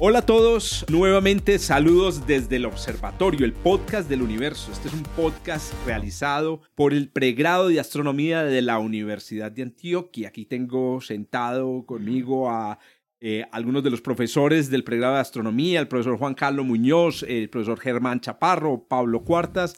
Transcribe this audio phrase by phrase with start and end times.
[0.00, 4.70] Hola a todos, nuevamente saludos desde el Observatorio, el podcast del universo.
[4.70, 10.28] Este es un podcast realizado por el pregrado de astronomía de la Universidad de Antioquia.
[10.28, 12.78] Aquí tengo sentado conmigo a
[13.20, 17.50] eh, algunos de los profesores del pregrado de astronomía, el profesor Juan Carlos Muñoz, el
[17.50, 19.76] profesor Germán Chaparro, Pablo Cuartas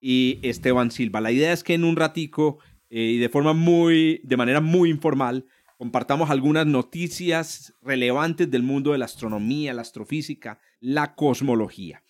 [0.00, 1.20] y Esteban Silva.
[1.20, 2.58] La idea es que en un ratico
[2.88, 5.46] eh, y de forma muy, de manera muy informal,
[5.80, 12.02] compartamos algunas noticias relevantes del mundo de la astronomía, la astrofísica, la cosmología.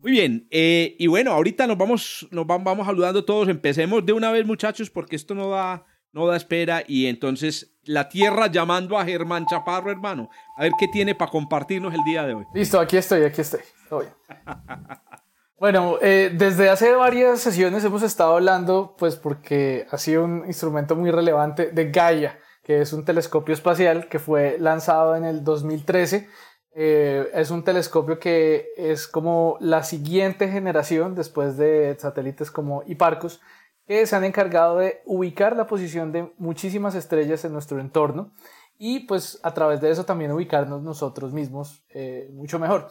[0.00, 3.48] Muy bien, eh, y bueno, ahorita nos vamos, nos vamos saludando todos.
[3.48, 6.82] Empecemos de una vez, muchachos, porque esto no da, no da espera.
[6.88, 10.30] Y entonces, la Tierra llamando a Germán Chaparro, hermano.
[10.56, 12.46] A ver qué tiene para compartirnos el día de hoy.
[12.54, 13.60] Listo, aquí estoy, aquí estoy.
[15.58, 20.96] bueno, eh, desde hace varias sesiones hemos estado hablando, pues porque ha sido un instrumento
[20.96, 26.28] muy relevante de Gaia que es un telescopio espacial que fue lanzado en el 2013.
[26.74, 33.40] Eh, es un telescopio que es como la siguiente generación después de satélites como Hipparcos,
[33.86, 38.32] que se han encargado de ubicar la posición de muchísimas estrellas en nuestro entorno
[38.76, 42.88] y pues a través de eso también ubicarnos nosotros mismos eh, mucho mejor.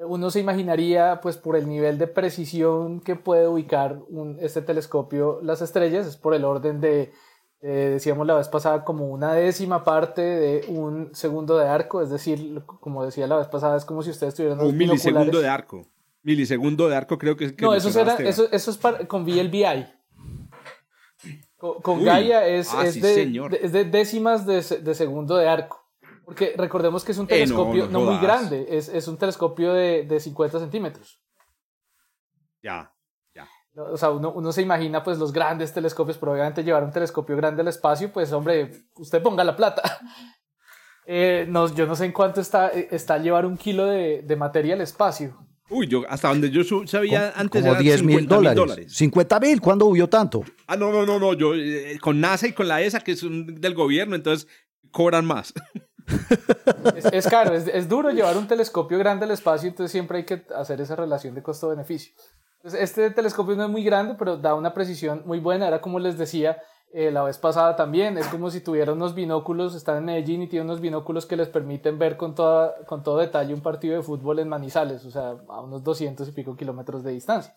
[0.00, 4.00] Uno se imaginaría pues por el nivel de precisión que puede ubicar
[4.40, 7.10] este telescopio las estrellas, es por el orden de
[7.66, 12.10] eh, decíamos la vez pasada, como una décima parte de un segundo de arco, es
[12.10, 15.86] decir, como decía la vez pasada, es como si ustedes tuvieran un milisegundo de arco.
[16.22, 19.86] Milisegundo de arco creo que es No, eso, eso, eso es para, con VLBI.
[21.56, 25.82] Con, Gaia es, ah, es, de, décimas de, de, segundo de arco.
[26.26, 30.04] Porque recordemos que es un eh, telescopio no, muy grande, es, es, un telescopio de,
[30.04, 31.18] de 50 centímetros.
[32.62, 32.93] Ya.
[33.76, 37.62] O sea, uno, se imagina pues los grandes telescopios, pero obviamente llevar un telescopio grande
[37.62, 39.82] al espacio, pues hombre, usted ponga la plata.
[41.06, 44.72] Eh, no, yo no sé en cuánto está, está llevar un kilo de, de materia
[44.72, 45.36] al espacio.
[45.70, 48.92] Uy, yo hasta donde yo sabía antes como 10 mil dólares.
[48.94, 50.42] 50 mil, ¿cuándo hubo tanto?
[50.66, 53.22] Ah, no, no, no, no, yo eh, con NASA y con la ESA, que es
[53.22, 54.48] del gobierno, entonces
[54.90, 55.54] cobran más.
[57.12, 60.46] es, caro, es, es, duro llevar un telescopio grande al espacio, entonces siempre hay que
[60.54, 62.14] hacer esa relación de costo-beneficio.
[62.64, 65.68] Este telescopio no es muy grande, pero da una precisión muy buena.
[65.68, 66.62] Era como les decía
[66.94, 68.16] eh, la vez pasada también.
[68.16, 71.48] Es como si tuviera unos binóculos, están en Medellín y tienen unos binóculos que les
[71.48, 75.36] permiten ver con, toda, con todo detalle un partido de fútbol en Manizales, o sea,
[75.48, 77.52] a unos 200 y pico kilómetros de distancia.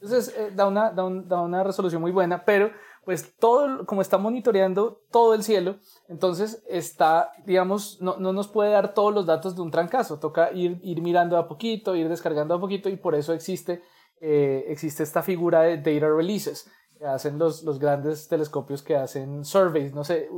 [0.00, 2.70] Entonces eh, da, una, da, da, una resolución muy buena, pero
[3.04, 5.76] pues todo, como está monitoreando todo el cielo,
[6.08, 10.52] entonces está, digamos, no, no, nos puede dar todos los datos de un trancazo, toca
[10.52, 13.82] ir, ir mirando a poquito, ir descargando a poquito y por eso existe
[14.20, 19.44] eh, existe esta figura de data releases, que hacen los, los grandes telescopios que hacen
[19.44, 19.92] surveys.
[19.92, 20.28] No sé,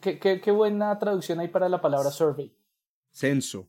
[0.00, 2.54] ¿qué, qué, buena traducción hay para la palabra survey?
[3.10, 3.68] Censo.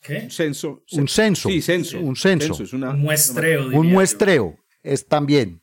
[0.00, 0.20] ¿Qué?
[0.24, 0.82] Un censo.
[0.92, 1.48] Un censo.
[1.48, 1.98] Sí, censo.
[1.98, 2.62] Un censo.
[2.62, 3.68] es un muestreo.
[3.68, 4.58] Un muestreo.
[4.82, 5.62] Es también.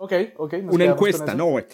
[0.00, 0.54] Ok, ok.
[0.70, 1.66] Una encuesta, no, eh,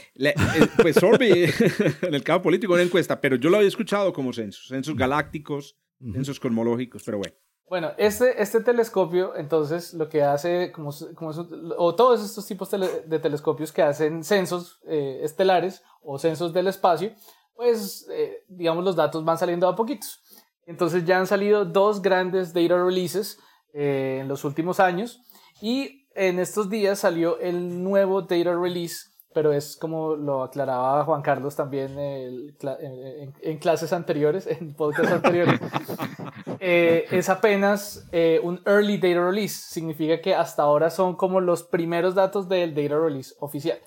[0.80, 1.44] pues survey
[2.02, 5.76] en el campo político, una encuesta, pero yo lo había escuchado como censos, censos galácticos,
[6.00, 7.34] censos cosmológicos, pero bueno.
[7.74, 11.32] Bueno, este, este telescopio, entonces, lo que hace, como, como
[11.76, 17.10] o todos estos tipos de telescopios que hacen censos eh, estelares o censos del espacio,
[17.56, 20.22] pues, eh, digamos, los datos van saliendo a poquitos.
[20.66, 23.40] Entonces ya han salido dos grandes data releases
[23.72, 25.20] eh, en los últimos años
[25.60, 31.20] y en estos días salió el nuevo data release pero es como lo aclaraba Juan
[31.20, 35.60] Carlos también en, clases anteriores, en podcast anteriores,
[36.66, 41.62] eh, es apenas eh, un early data release, significa que hasta ahora son como los
[41.62, 43.78] primeros datos del data release oficial.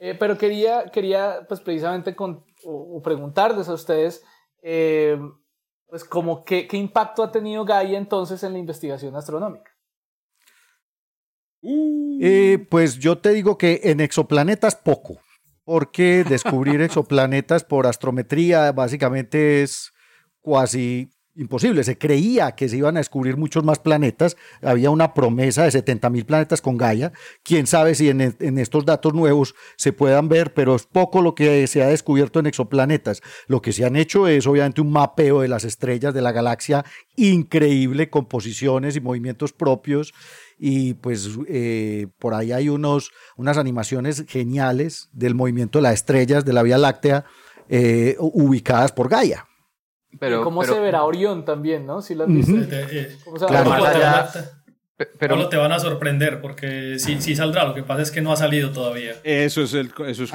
[0.00, 4.24] Eh, pero quería, quería pues precisamente con, o, preguntarles a ustedes,
[4.60, 9.70] pues como qué, qué impacto ha tenido Gaia entonces en la investigación astronómica.
[11.62, 12.18] Uh.
[12.20, 15.20] Eh, pues yo te digo que en exoplanetas poco,
[15.64, 19.92] porque descubrir exoplanetas por astrometría básicamente es
[20.40, 21.84] cuasi imposible.
[21.84, 24.36] Se creía que se iban a descubrir muchos más planetas.
[24.60, 27.12] Había una promesa de 70 mil planetas con Gaia.
[27.42, 31.34] Quién sabe si en, en, estos datos nuevos se puedan ver, pero es poco lo
[31.34, 33.22] que se ha descubierto en exoplanetas.
[33.46, 36.84] Lo que se han hecho es obviamente un mapeo de las estrellas de la galaxia
[37.16, 40.12] increíble, con posiciones y movimientos propios.
[40.58, 46.44] Y pues eh, por ahí hay unos, unas animaciones geniales del movimiento de las estrellas
[46.44, 47.24] de la Vía Láctea
[47.68, 49.47] eh, ubicadas por Gaia.
[50.18, 52.02] Pero, cómo se verá Orión también, ¿no?
[52.02, 52.54] Si lo has visto.
[53.46, 53.72] claro,
[55.18, 58.32] pero te van a sorprender porque sí, sí saldrá, lo que pasa es que no
[58.32, 59.14] ha salido todavía.
[59.22, 60.32] Eso es el eso es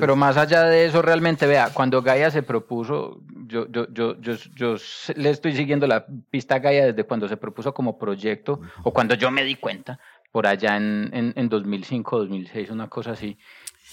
[0.00, 4.34] pero, más allá de eso realmente, vea, cuando Gaia se propuso, yo, yo, yo, yo,
[4.54, 4.76] yo
[5.16, 9.14] le estoy siguiendo la pista a Gaia desde cuando se propuso como proyecto o cuando
[9.14, 10.00] yo me di cuenta,
[10.32, 13.36] por allá en, en, en 2005, 2006, una cosa así.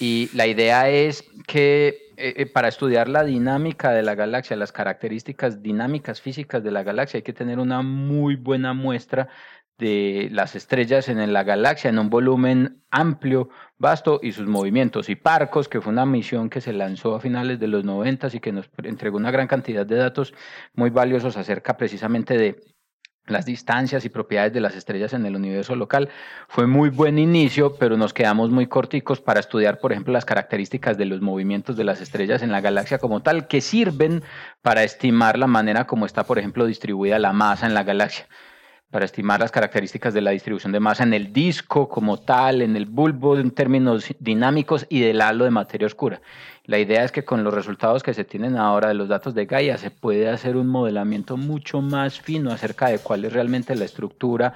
[0.06, 4.74] Y la idea es que eh, eh, para estudiar la dinámica de la galaxia, las
[4.74, 9.30] características dinámicas físicas de la galaxia, hay que tener una muy buena muestra
[9.78, 13.48] de las estrellas en la galaxia en un volumen amplio,
[13.78, 15.08] vasto y sus movimientos.
[15.08, 18.40] Y Parcos, que fue una misión que se lanzó a finales de los 90 y
[18.42, 20.34] que nos entregó una gran cantidad de datos
[20.74, 22.62] muy valiosos acerca precisamente de
[23.26, 26.10] las distancias y propiedades de las estrellas en el universo local.
[26.48, 30.98] Fue muy buen inicio, pero nos quedamos muy corticos para estudiar, por ejemplo, las características
[30.98, 34.24] de los movimientos de las estrellas en la galaxia como tal, que sirven
[34.62, 38.28] para estimar la manera como está, por ejemplo, distribuida la masa en la galaxia
[38.94, 42.76] para estimar las características de la distribución de masa en el disco como tal, en
[42.76, 46.22] el bulbo en términos dinámicos y del halo de materia oscura.
[46.66, 49.48] La idea es que con los resultados que se tienen ahora de los datos de
[49.48, 53.84] Gaia se puede hacer un modelamiento mucho más fino acerca de cuál es realmente la
[53.84, 54.54] estructura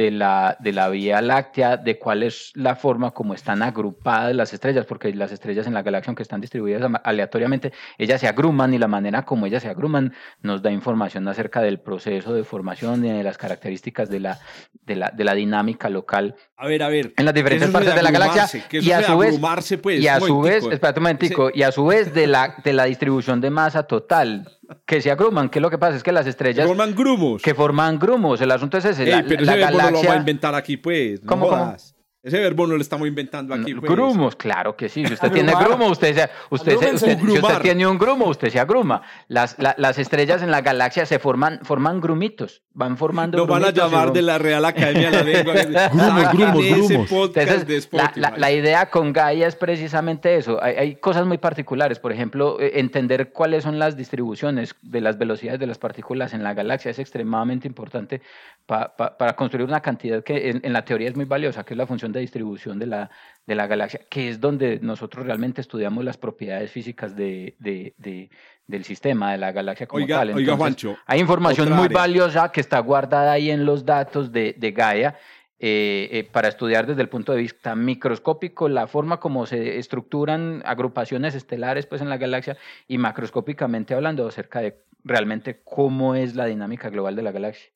[0.00, 4.54] de la, de la Vía Láctea, de cuál es la forma como están agrupadas las
[4.54, 8.78] estrellas, porque las estrellas en la galaxia, aunque están distribuidas aleatoriamente, ellas se agruman y
[8.78, 13.10] la manera como ellas se agruman nos da información acerca del proceso de formación y
[13.10, 14.38] de las características de la,
[14.86, 16.34] de la, de la dinámica local.
[16.56, 17.12] A ver, a ver.
[17.18, 18.64] En las diferentes partes de, la galaxia.
[18.70, 19.38] Y a su vez,
[19.82, 22.72] pues, y a su vez, espérate un momentico, y a su vez de la, de
[22.72, 25.48] la distribución de masa total que se agruman.
[25.48, 25.96] ¿Qué es lo que pasa?
[25.96, 26.66] Es que las estrellas.
[26.66, 27.42] Forman grumos.
[27.42, 28.40] Que forman grumos.
[28.40, 29.06] El asunto es ese.
[29.06, 31.20] la, pero ese verbo no lo va a inventar aquí, pues.
[31.20, 31.76] ¿Cómo, ¿cómo?
[32.22, 33.74] Ese verbo no lo estamos inventando aquí.
[33.74, 33.90] Pues.
[33.90, 35.06] Grumos, claro que sí.
[35.06, 38.60] Si usted tiene grumo, usted, se, usted, usted, si usted tiene un grumo, usted se
[38.60, 39.00] agruma.
[39.26, 42.62] Las, las estrellas en la galaxia se forman, forman grumitos.
[42.72, 43.36] Van formando.
[43.36, 45.54] Lo van a llamar de la Real Academia de la Lengua.
[46.32, 47.36] grumos, grumos, grumos.
[47.36, 50.62] Entonces, la, la, idea con Gaia es precisamente eso.
[50.62, 51.98] Hay, hay, cosas muy particulares.
[51.98, 56.44] Por ejemplo, eh, entender cuáles son las distribuciones de las velocidades de las partículas en
[56.44, 58.22] la galaxia es extremadamente importante
[58.66, 61.88] para construir una cantidad que en, en la teoría es muy valiosa, que es la
[61.88, 63.10] función de distribución de la,
[63.50, 68.30] de la galaxia, que es donde nosotros realmente estudiamos las propiedades físicas de, de,
[68.68, 70.30] del sistema, de la galaxia como tal.
[70.30, 74.70] oiga, Juancho, hay información muy valiosa que está guardada ahí en los datos de, de
[74.70, 75.16] Gaia.
[75.62, 80.62] Eh, eh, para estudiar desde el punto de vista microscópico la forma como se estructuran
[80.64, 82.56] agrupaciones estelares pues en la galaxia
[82.88, 87.68] y macroscópicamente hablando acerca de realmente cómo es la dinámica global de la galaxia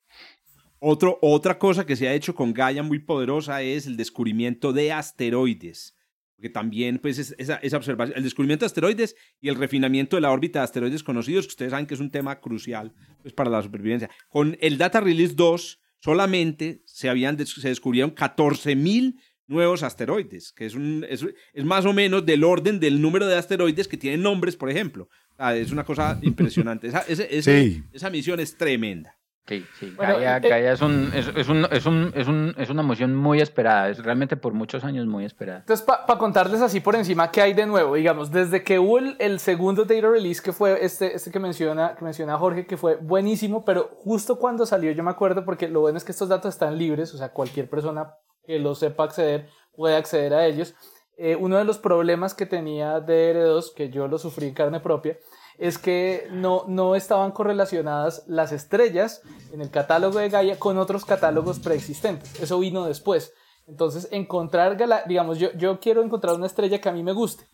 [0.79, 5.95] otra cosa que se ha hecho con Gaia muy poderosa es el descubrimiento de asteroides.
[6.35, 10.31] Porque también, pues, esa, esa, observación, el descubrimiento de asteroides y el refinamiento de la
[10.31, 13.61] órbita de asteroides conocidos, que ustedes saben que es un tema crucial pues, para la
[13.61, 14.09] supervivencia.
[14.27, 19.15] Con el Data Release 2, solamente se, habían, se descubrieron 14.000
[19.47, 21.23] nuevos asteroides, que es, un, es,
[21.63, 25.07] más o menos del orden del número de asteroides que tienen nombres, por ejemplo.
[25.53, 26.87] es una cosa impresionante.
[26.87, 29.17] Esa, esa misión es tremenda.
[29.47, 32.81] Sí, sí, Gaia, eh, es, un, es, es, un, es, un, es, un, es una
[32.81, 35.59] moción muy esperada, es realmente por muchos años muy esperada.
[35.59, 39.39] Entonces, para contarles así por encima qué hay de nuevo, digamos, desde que hubo el,
[39.39, 43.63] segundo data release, que fue este, este que, menciona, que menciona Jorge, que fue buenísimo,
[43.63, 46.79] pero justo cuando salió, yo me acuerdo, porque lo bueno es que estos datos están
[46.79, 48.15] libres, o sea, cualquier persona
[48.47, 50.73] que lo sepa acceder puede acceder a ellos.
[51.17, 55.17] Eh, uno de los problemas que tenía DR2, que yo lo sufrí en carne propia,
[55.57, 59.21] es que no, no estaban correlacionadas las estrellas
[59.51, 62.39] en el catálogo de Gaia con otros catálogos preexistentes.
[62.39, 63.33] Eso vino después.
[63.67, 67.45] Entonces, encontrar, digamos, yo, yo quiero encontrar una estrella que a mí me guste.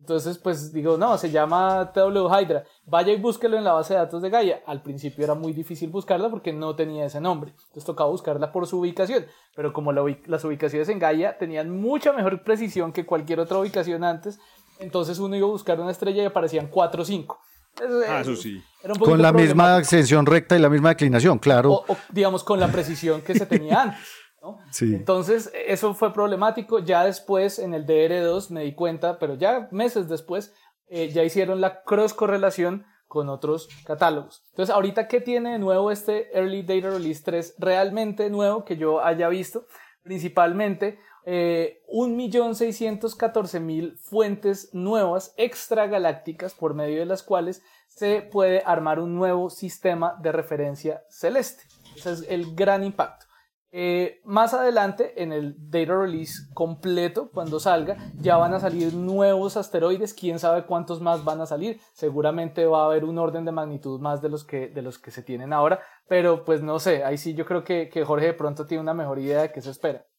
[0.00, 2.64] Entonces, pues digo, no, se llama TW Hydra.
[2.86, 4.62] Vaya y búsquelo en la base de datos de Gaia.
[4.66, 7.50] Al principio era muy difícil buscarla porque no tenía ese nombre.
[7.50, 9.26] Entonces tocaba buscarla por su ubicación.
[9.54, 14.40] Pero como las ubicaciones en Gaia tenían mucha mejor precisión que cualquier otra ubicación antes,
[14.78, 17.38] entonces uno iba a buscar una estrella y aparecían 4 o 5.
[18.08, 18.62] Ah, eso sí.
[18.98, 21.72] Con la misma ascensión recta y la misma declinación, claro.
[21.72, 24.00] O, digamos, con la precisión que se tenía antes.
[24.42, 24.58] ¿no?
[24.70, 24.94] Sí.
[24.94, 26.78] Entonces, eso fue problemático.
[26.78, 30.54] Ya después, en el DR2, me di cuenta, pero ya meses después,
[30.88, 34.44] eh, ya hicieron la cross correlación con otros catálogos.
[34.50, 39.04] Entonces, ahorita, ¿qué tiene de nuevo este Early Data Release 3 realmente nuevo que yo
[39.04, 39.66] haya visto?
[40.02, 40.98] Principalmente,
[41.32, 49.48] eh, 1.614.000 fuentes nuevas extragalácticas por medio de las cuales se puede armar un nuevo
[49.48, 51.62] sistema de referencia celeste.
[51.94, 53.26] Ese es el gran impacto.
[53.70, 59.56] Eh, más adelante, en el data release completo, cuando salga, ya van a salir nuevos
[59.56, 60.14] asteroides.
[60.14, 61.80] Quién sabe cuántos más van a salir.
[61.92, 65.12] Seguramente va a haber un orden de magnitud más de los que, de los que
[65.12, 65.78] se tienen ahora.
[66.08, 68.94] Pero pues no sé, ahí sí yo creo que, que Jorge de pronto tiene una
[68.94, 70.09] mejor idea de qué se espera.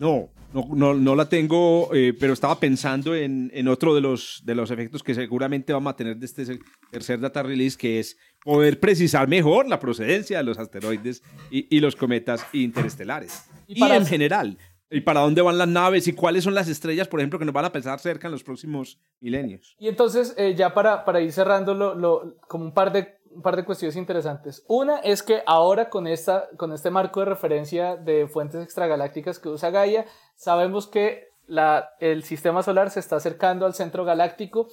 [0.00, 4.54] No, no, no, la tengo, eh, pero estaba pensando en, en, otro de los, de
[4.54, 6.58] los efectos que seguramente vamos a tener de este
[6.90, 11.80] tercer data release, que es poder precisar mejor la procedencia de los asteroides y, y
[11.80, 13.44] los cometas interestelares.
[13.68, 14.58] Y, en general,
[14.90, 17.54] y para dónde van las naves y cuáles son las estrellas, por ejemplo, que nos
[17.54, 19.76] van a pensar cerca en los próximos milenios.
[19.78, 23.56] Y entonces, eh, ya para, para ir cerrando lo, como un par de un par
[23.56, 24.64] de cuestiones interesantes.
[24.68, 29.48] Una es que ahora con, esta, con este marco de referencia de fuentes extragalácticas que
[29.48, 30.06] usa Gaia,
[30.36, 34.68] sabemos que la, el sistema solar se está acercando al centro galáctico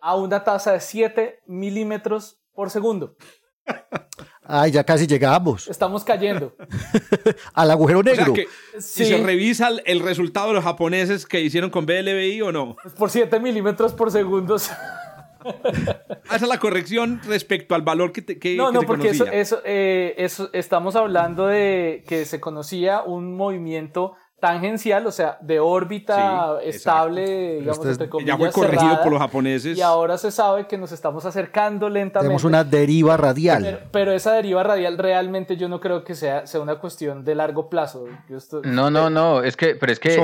[0.00, 3.16] a una tasa de 7 milímetros por segundo.
[4.48, 5.66] Ay, ya casi llegamos.
[5.68, 6.54] Estamos cayendo.
[7.52, 8.32] Al agujero negro.
[8.78, 12.76] Si se revisa el, resultado de los japoneses que hicieron con BLBI o no.
[12.96, 14.56] Por 7 milímetros por segundo.
[16.34, 20.14] Es la corrección respecto al valor que, te, que No, no, porque eso, eso, eh,
[20.18, 27.60] eso, estamos hablando de que se conocía un movimiento tangencial, o sea, de órbita estable,
[27.60, 29.78] digamos, entre comillas, Ya fue corregido por los japoneses.
[29.78, 32.26] Y ahora se sabe que nos estamos acercando lentamente.
[32.26, 33.88] Tenemos una deriva radial.
[33.92, 37.70] Pero, esa deriva radial realmente yo no creo que sea, sea una cuestión de largo
[37.70, 38.06] plazo.
[38.64, 40.14] no, no, no, es que, pero es que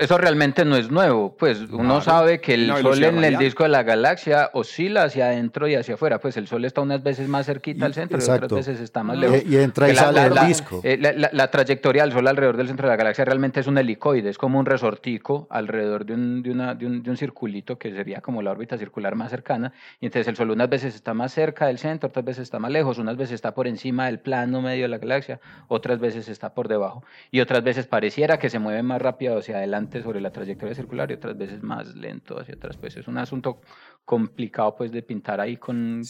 [0.00, 1.36] eso, realmente no es nuevo.
[1.36, 5.68] Pues uno sabe que el Sol en el disco de la galaxia oscila hacia adentro
[5.68, 6.18] y hacia afuera.
[6.18, 9.16] Pues el Sol está unas veces más cerquita al centro y otras veces está más
[9.16, 9.42] lejos.
[9.46, 10.80] Y, entra y sale del disco.
[10.82, 14.28] Eh, la trayectoria del Sol alrededor del centro de la galaxia realmente es un helicoide,
[14.28, 17.90] es como un resortico alrededor de un, de, una, de, un, de un, circulito que
[17.92, 19.72] sería como la órbita circular más cercana.
[20.00, 22.70] Y entonces el Sol unas veces está más cerca del centro, otras veces está más
[22.70, 26.54] lejos, unas veces está por encima del plano medio de la galaxia, otras veces está
[26.54, 27.04] por debajo.
[27.30, 31.10] Y otras veces pareciera que se mueve más rápido hacia adelante sobre la trayectoria circular
[31.10, 32.76] y otras veces más lento hacia atrás.
[32.76, 33.60] Pues es un asunto
[34.04, 36.02] complicado pues de pintar ahí con,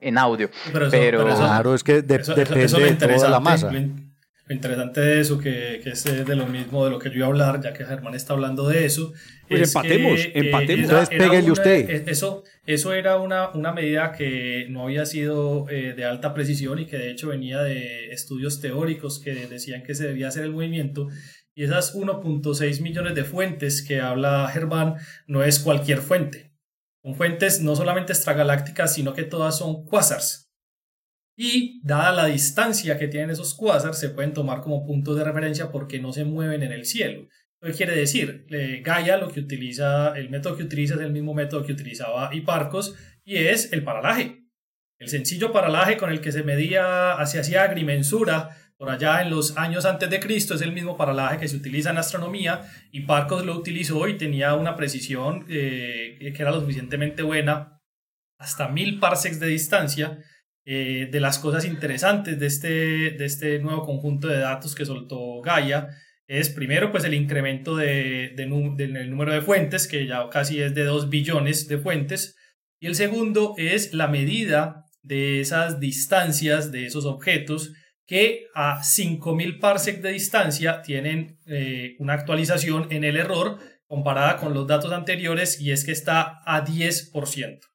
[0.00, 0.50] en audio.
[0.72, 3.70] Pero, claro, es que depende de toda la masa
[4.54, 7.28] interesante de eso, que, que, es de lo mismo de lo que yo iba a
[7.28, 9.12] hablar, ya que Germán está hablando de eso.
[9.48, 10.90] Pues empatemos, eh, empatemos.
[11.10, 11.90] Entonces usted.
[11.90, 16.78] Eh, eso, eso era una, una medida que no había sido eh, de alta precisión
[16.78, 20.52] y que de hecho venía de estudios teóricos que decían que se debía hacer el
[20.52, 21.08] movimiento.
[21.54, 26.52] Y esas 1.6 millones de fuentes que habla Germán no es cualquier fuente.
[27.02, 30.49] Son fuentes no solamente extragalácticas, sino que todas son quasars
[31.36, 35.70] y dada la distancia que tienen esos cuásars, se pueden tomar como puntos de referencia
[35.70, 37.26] porque no se mueven en el cielo.
[37.62, 38.46] ¿Qué quiere decir?
[38.50, 42.34] Eh, Gaia lo que utiliza, el método que utiliza es el mismo método que utilizaba
[42.34, 42.94] Hiparcos
[43.24, 44.44] y es el paralaje.
[44.98, 49.58] El sencillo paralaje con el que se medía, se hacía agrimensura por allá en los
[49.58, 52.62] años antes de Cristo es el mismo paralaje que se utiliza en astronomía.
[52.92, 57.78] Hiparcos lo utilizó y tenía una precisión eh, que era lo suficientemente buena,
[58.38, 60.18] hasta mil parsecs de distancia,
[60.72, 62.68] eh, de las cosas interesantes de este,
[63.10, 65.88] de este nuevo conjunto de datos que soltó Gaia
[66.28, 70.84] es primero pues el incremento de, del número de fuentes, que ya casi es de
[70.84, 72.36] 2 billones de fuentes,
[72.78, 77.72] y el segundo es la medida de esas distancias de esos objetos
[78.06, 83.58] que a 5000 parsec de distancia tienen eh, una actualización en el error
[83.88, 87.69] comparada con los datos anteriores y es que está a 10%.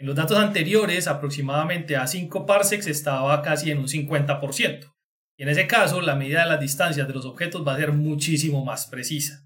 [0.00, 4.94] En los datos anteriores, aproximadamente a 5 parsecs estaba casi en un 50%.
[5.36, 7.92] Y en ese caso, la medida de las distancias de los objetos va a ser
[7.92, 9.44] muchísimo más precisa.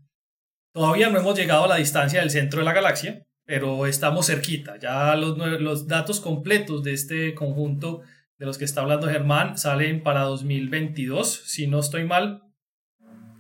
[0.75, 4.78] Todavía no hemos llegado a la distancia del centro de la galaxia, pero estamos cerquita.
[4.78, 8.02] Ya los, datos completos de este conjunto
[8.38, 12.42] de los que está hablando Germán salen para 2022, si no estoy mal.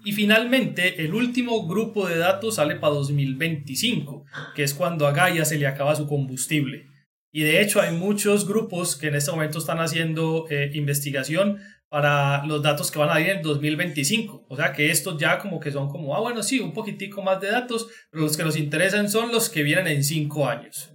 [0.04, 5.44] Y finalmente, el último grupo de datos sale para 2025, que es cuando a Gaia
[5.44, 6.91] se le acaba su combustible.
[7.32, 11.58] Y de hecho hay muchos grupos que en este momento están haciendo eh, investigación
[11.88, 14.46] para los datos que van a ir en 2025.
[14.48, 17.40] O sea que estos ya como que son como, ah, bueno, sí, un poquitico más
[17.40, 20.92] de datos, pero los que nos interesan son los que vienen en cinco años.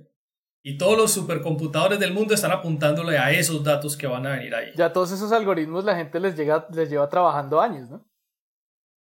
[0.64, 4.54] Y todos los supercomputadores del mundo están apuntándole a esos datos que van a venir
[4.54, 4.72] ahí.
[4.76, 8.07] Ya todos esos algoritmos la gente les, llega, les lleva trabajando años, ¿no?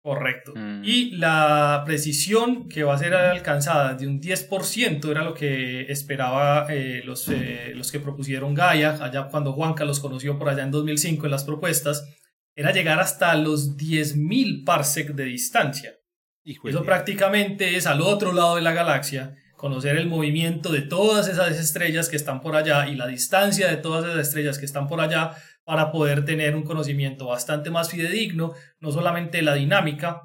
[0.05, 0.53] Correcto.
[0.55, 0.83] Mm.
[0.83, 6.67] Y la precisión que va a ser alcanzada de un 10% era lo que esperaba
[6.69, 10.69] eh, los, eh, los que propusieron Gaia, allá cuando Juanca los conoció por allá en
[10.69, 12.07] 2005 en las propuestas,
[12.55, 15.95] era llegar hasta los 10.000 parsec de distancia.
[16.43, 21.57] Eso prácticamente es al otro lado de la galaxia, conocer el movimiento de todas esas
[21.57, 25.01] estrellas que están por allá y la distancia de todas esas estrellas que están por
[25.01, 25.35] allá
[25.65, 30.21] para poder tener un conocimiento bastante más fidedigno, no solamente de la dinámica,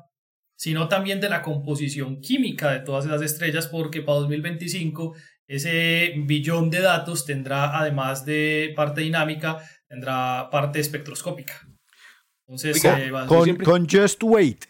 [0.56, 5.16] sino también de la composición química de todas esas estrellas, porque para 2025
[5.48, 11.66] ese billón de datos tendrá, además de parte dinámica, tendrá parte espectroscópica.
[12.46, 13.10] Entonces, eh,
[13.64, 14.66] con Just Wait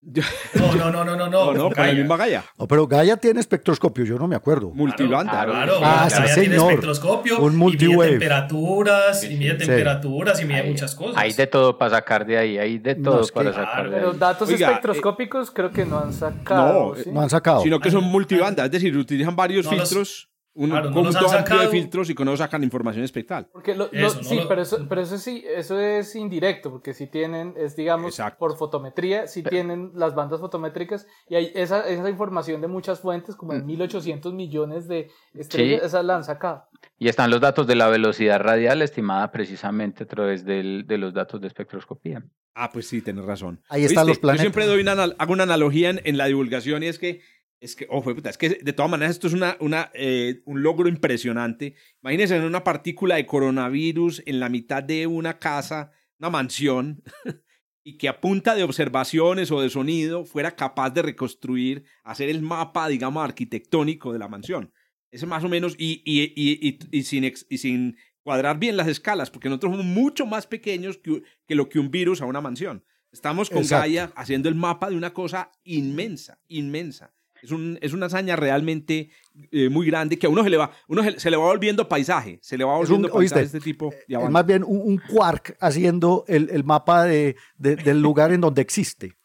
[0.00, 1.52] no, no, no, no, no, no.
[1.52, 2.44] No, con la misma Gaia.
[2.56, 4.70] No, pero Gaia tiene espectroscopio, yo no me acuerdo.
[4.70, 5.32] Multibanda.
[5.32, 5.74] Claro, claro.
[5.82, 7.38] Ah, Gaia tiene espectroscopio.
[7.40, 11.16] Un Y mide temperaturas, y mide temperaturas, y mide muchas cosas.
[11.16, 14.02] Hay de todo para sacar de ahí, hay de todo para sacar de ahí.
[14.02, 16.94] Pero datos espectroscópicos creo que no han sacado.
[16.94, 17.62] No, no han sacado.
[17.62, 22.14] Sino que son multibanda, es decir, utilizan varios filtros un conjunto amplio de filtros y
[22.14, 23.48] con eso sacan información espectral.
[23.52, 23.76] Porque
[24.22, 28.56] sí, pero, eso, pero eso sí, eso es indirecto, porque si tienen, es digamos, por
[28.56, 33.52] fotometría, si tienen las bandas fotométricas y hay esa, esa información de muchas fuentes, como
[33.52, 34.36] en 1800 mm.
[34.36, 36.68] millones de estrellas, esa la han sacado.
[36.98, 41.14] Y están los datos de la velocidad radial estimada precisamente a través del, de los
[41.14, 42.24] datos de espectroscopía.
[42.54, 43.60] Ah, pues sí, tienes razón.
[43.68, 44.42] Ahí están los planetas.
[44.42, 47.20] Yo siempre doy una, hago una analogía en, en la divulgación y es que
[47.60, 50.88] es que, ojo, es que de todas maneras esto es una, una, eh, un logro
[50.88, 51.74] impresionante.
[52.02, 57.02] Imagínense en una partícula de coronavirus en la mitad de una casa, una mansión,
[57.84, 62.42] y que a punta de observaciones o de sonido fuera capaz de reconstruir, hacer el
[62.42, 64.72] mapa, digamos, arquitectónico de la mansión.
[65.10, 69.30] Ese más o menos, y, y, y, y sin, y sin cuadrar bien las escalas,
[69.30, 72.84] porque nosotros somos mucho más pequeños que, que lo que un virus a una mansión.
[73.10, 77.14] Estamos con Gaia haciendo el mapa de una cosa inmensa, inmensa.
[77.42, 79.10] Es, un, es una hazaña realmente
[79.50, 82.38] eh, muy grande que a uno se le va, uno se, le va volviendo paisaje,
[82.42, 83.92] se le va volviendo paisaje este tipo.
[84.06, 89.18] Es más bien un, quark haciendo el, el mapa de, del lugar en donde existe.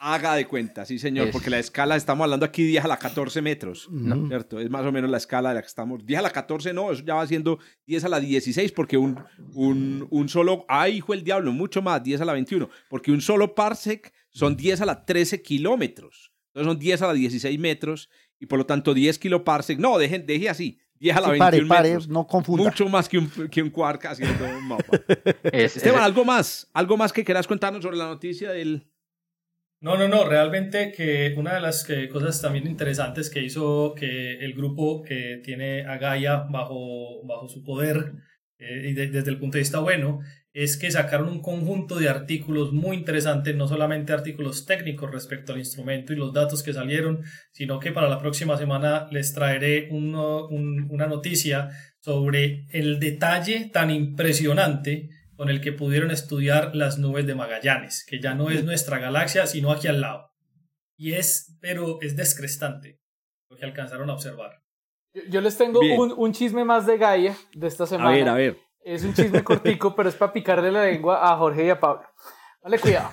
[0.00, 3.42] Haga de cuenta, sí señor, porque la escala, estamos hablando aquí 10 a la 14
[3.42, 3.88] metros,
[4.28, 4.60] ¿cierto?
[4.60, 6.06] Es más o menos la escala de la que estamos.
[6.06, 9.18] 10 a la 14 no, eso ya va siendo 10 a la 16 porque un,
[9.54, 13.20] un, un solo, ay hijo el diablo, mucho más, 10 a la 21, porque un
[13.20, 16.27] solo parsec son 10 a la 13 kilómetros.
[16.48, 19.78] Entonces son 10 a la 16 metros y por lo tanto 10 kiloparsec.
[19.78, 20.78] No, deje, deje así.
[21.00, 22.08] 10 a la sí, 21 pare, metros.
[22.08, 22.64] no confunda.
[22.64, 24.98] Mucho más que un, que un quark haciendo un mapa.
[25.52, 26.68] Esteban, algo más.
[26.72, 28.86] Algo más que quieras contarnos sobre la noticia del...
[29.80, 34.54] No, no, no, realmente que una de las cosas también interesantes que hizo que el
[34.54, 38.14] grupo que tiene a Gaia bajo, bajo su poder
[38.58, 40.18] eh, y desde el punto de vista bueno
[40.52, 45.58] es que sacaron un conjunto de artículos muy interesantes, no solamente artículos técnicos respecto al
[45.58, 51.06] instrumento y los datos que salieron, sino que para la próxima semana les traeré una
[51.06, 58.04] noticia sobre el detalle tan impresionante con el que pudieron estudiar las nubes de Magallanes,
[58.04, 60.32] que ya no es nuestra galaxia, sino aquí al lado.
[60.96, 62.98] Y es, pero es descrestante
[63.48, 64.62] lo que alcanzaron a observar.
[65.30, 68.10] Yo, les tengo un, un, chisme más de Gaia de esta semana.
[68.10, 68.67] A ver, a ver.
[68.88, 72.08] Es un chisme cortico, pero es para picarle la lengua a Jorge y a Pablo.
[72.62, 73.10] Vale, cuidado.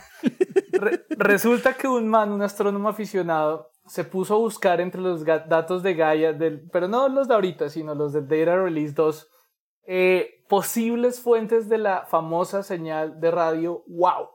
[1.18, 5.94] resulta que un man, un astrónomo aficionado, se puso a buscar entre los datos de
[5.94, 9.28] Gaia, del, pero no los de ahorita, sino los del Data Release 2,
[9.88, 14.30] eh, posibles fuentes de la famosa señal de radio WOW.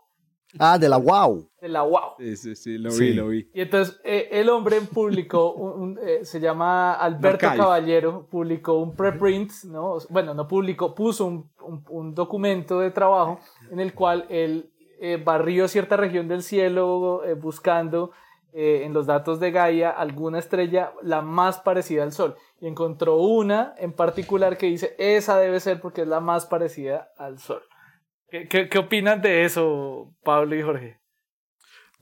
[0.59, 1.50] Ah, de la wow.
[1.61, 2.15] De la wow.
[2.19, 3.51] Sí, sí, sí, lo vi, lo vi.
[3.53, 9.53] Y entonces eh, el hombre publicó, un, eh, se llama Alberto Caballero, publicó un preprint,
[9.65, 9.99] ¿no?
[10.09, 11.51] Bueno, no publicó, puso un,
[11.89, 14.71] un, documento de trabajo en el cual él
[15.01, 18.13] eh, barrió cierta región del cielo buscando
[18.53, 22.37] en los datos de Gaia alguna estrella la más parecida al Sol.
[22.61, 27.13] Y encontró una en particular que dice, esa debe ser porque es la más parecida
[27.17, 27.63] al Sol.
[28.31, 31.00] ¿Qué, qué, opinan de eso, Pablo y Jorge?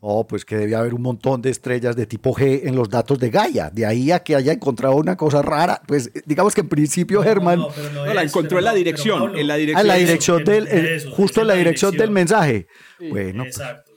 [0.01, 3.19] Oh, pues que debía haber un montón de estrellas de tipo G en los datos
[3.19, 3.69] de Gaia.
[3.71, 5.83] De ahí a que haya encontrado una cosa rara.
[5.87, 7.59] Pues digamos que en principio Germán.
[7.59, 9.37] No, la encontró en la dirección.
[9.37, 11.11] en la dirección, ah, la dirección del.
[11.11, 12.69] justo en la dirección, del mensaje.
[13.11, 13.43] bueno.
[13.43, 13.93] Pues, exacto.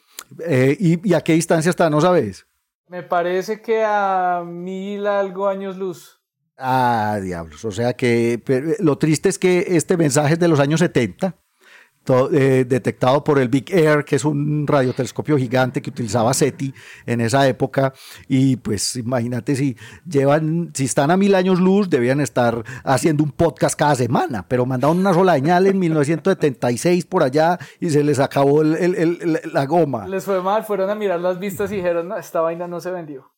[0.45, 1.89] Eh, ¿y, ¿y, a qué distancia está?
[1.89, 2.47] ¿No sabes?
[2.87, 6.19] Me parece que a mil algo años luz.
[6.57, 7.63] Ah, diablos.
[7.65, 8.41] O sea que
[8.79, 11.40] lo triste es que este mensaje es de los años 70
[12.07, 16.73] eh, detectado por el Big Air, que es un radiotelescopio gigante que utilizaba SETI
[17.05, 17.93] en esa época.
[18.27, 23.31] Y pues imagínate si llevan, si están a mil años luz, debían estar haciendo un
[23.31, 28.19] podcast cada semana, pero mandaron una sola señal en 1976 por allá y se les
[28.19, 30.07] acabó la goma.
[30.07, 32.91] Les fue mal, fueron a mirar las vistas y dijeron, no, esta vaina no se
[32.91, 33.31] vendió.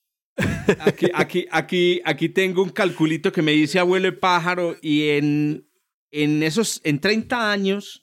[0.80, 5.68] Aquí, aquí, aquí, aquí tengo un calculito que me dice abuelo de pájaro y en,
[6.12, 8.03] en esos, en 30 años,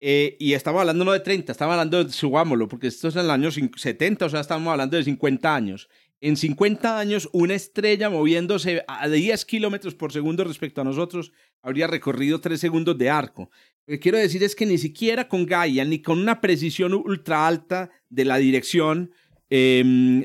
[0.00, 3.22] eh, y estamos hablando no de 30, estamos hablando de, subámoslo, porque esto es en
[3.22, 5.88] el año 70, o sea, estamos hablando de 50 años.
[6.20, 11.32] En 50 años, una estrella moviéndose a 10 kilómetros por segundo respecto a nosotros
[11.62, 13.50] habría recorrido 3 segundos de arco.
[13.86, 17.46] Lo que quiero decir es que ni siquiera con Gaia, ni con una precisión ultra
[17.46, 19.12] alta de la dirección,
[19.50, 20.24] em,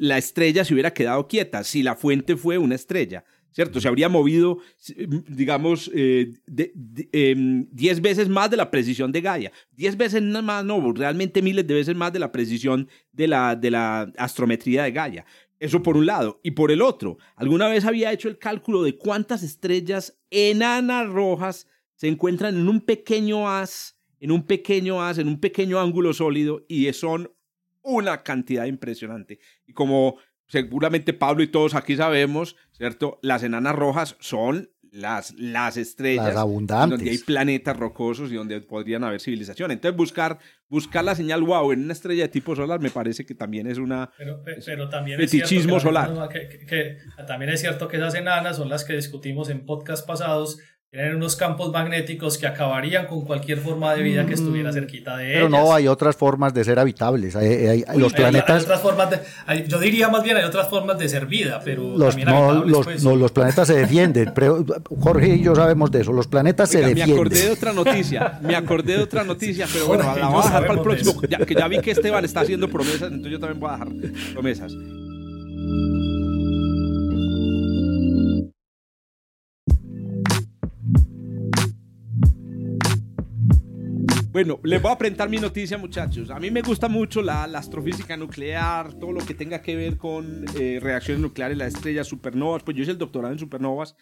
[0.00, 3.24] la estrella se hubiera quedado quieta si la fuente fue una estrella.
[3.52, 3.80] ¿Cierto?
[3.80, 4.58] Se habría movido,
[5.28, 6.32] digamos, eh,
[7.12, 9.52] em, veces más de la precisión de Gaia.
[9.72, 13.70] Diez veces más, no, realmente miles de veces más de la precisión de la, de
[13.70, 15.24] la astrometría de Gaia.
[15.60, 16.40] Eso por un lado.
[16.42, 21.66] Y por el otro, alguna vez había hecho el cálculo de cuántas estrellas enanas rojas
[21.96, 26.64] se encuentran en un pequeño haz, en un pequeño haz, en un pequeño ángulo sólido,
[26.68, 27.32] y son
[27.82, 29.40] una cantidad impresionante.
[29.66, 33.18] Y como seguramente Pablo y todos aquí sabemos, ¿cierto?
[33.22, 36.36] Las enanas rojas son las, las estrellas.
[36.36, 36.98] abundantes.
[36.98, 39.70] Donde hay planetas rocosos y donde podrían haber civilización.
[39.70, 43.34] Entonces, buscar, buscar la señal wow en una estrella de tipo solar me parece que
[43.34, 44.10] también es una.
[44.16, 46.10] Pero, pero también fetichismo es solar.
[47.26, 50.58] también es cierto que esas enanas son las que discutimos en podcast pasados
[50.90, 55.34] tienen unos campos magnéticos que acabarían con cualquier forma de vida que estuviera cerquita de
[55.34, 57.36] Pero no, hay otras formas de ser habitables.
[57.36, 58.62] Hay, los planetas.
[58.62, 59.10] otras formas
[59.66, 63.04] yo diría más bien hay otras formas de ser vida, pero los, no, los, pues.
[63.04, 64.32] no, los planetas se defienden.
[64.98, 66.12] Jorge y yo sabemos de eso.
[66.12, 67.08] Los planetas se defienden.
[67.08, 68.38] Me acordé de otra noticia.
[68.40, 71.20] Me acordé de otra noticia, pero bueno, la voy a dejar para el próximo.
[71.28, 73.88] Ya, que ya vi que Esteban está haciendo promesas, entonces yo también voy a dejar
[74.32, 74.72] promesas.
[84.38, 86.30] Bueno, les voy a presentar mi noticia, muchachos.
[86.30, 90.44] A mí me gusta mucho la, astrofísica nuclear, todo lo que tenga que ver con
[90.56, 92.62] eh, reacciones nucleares, las estrellas, supernovas.
[92.62, 93.96] Pues yo hice el doctorado en supernovas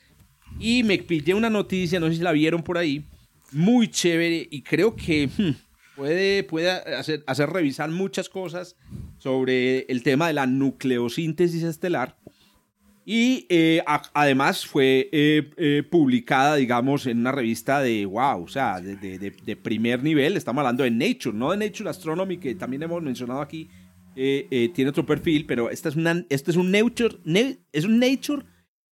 [0.60, 3.06] y me pillé una noticia, no sé si la vieron por ahí,
[3.50, 5.52] muy chévere y creo que hmm,
[5.96, 8.76] puede, puede hacer, hacer revisar muchas cosas
[9.16, 12.18] sobre el tema de la nucleosíntesis estelar
[13.08, 18.80] y eh, además fue eh, eh, publicada, digamos, en una revista de wow, o sea,
[18.80, 20.36] de, de, de, primer nivel.
[20.36, 23.70] Estamos hablando de Nature, no de Nature Astronomy, que también hemos mencionado aquí.
[24.12, 27.18] tiene otro perfil, pero esta es una, este es un Nature,
[27.72, 28.42] es un Nature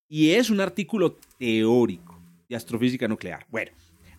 [0.08, 3.44] y es un artículo teórico de astrofísica nuclear.
[3.50, 3.72] Bueno,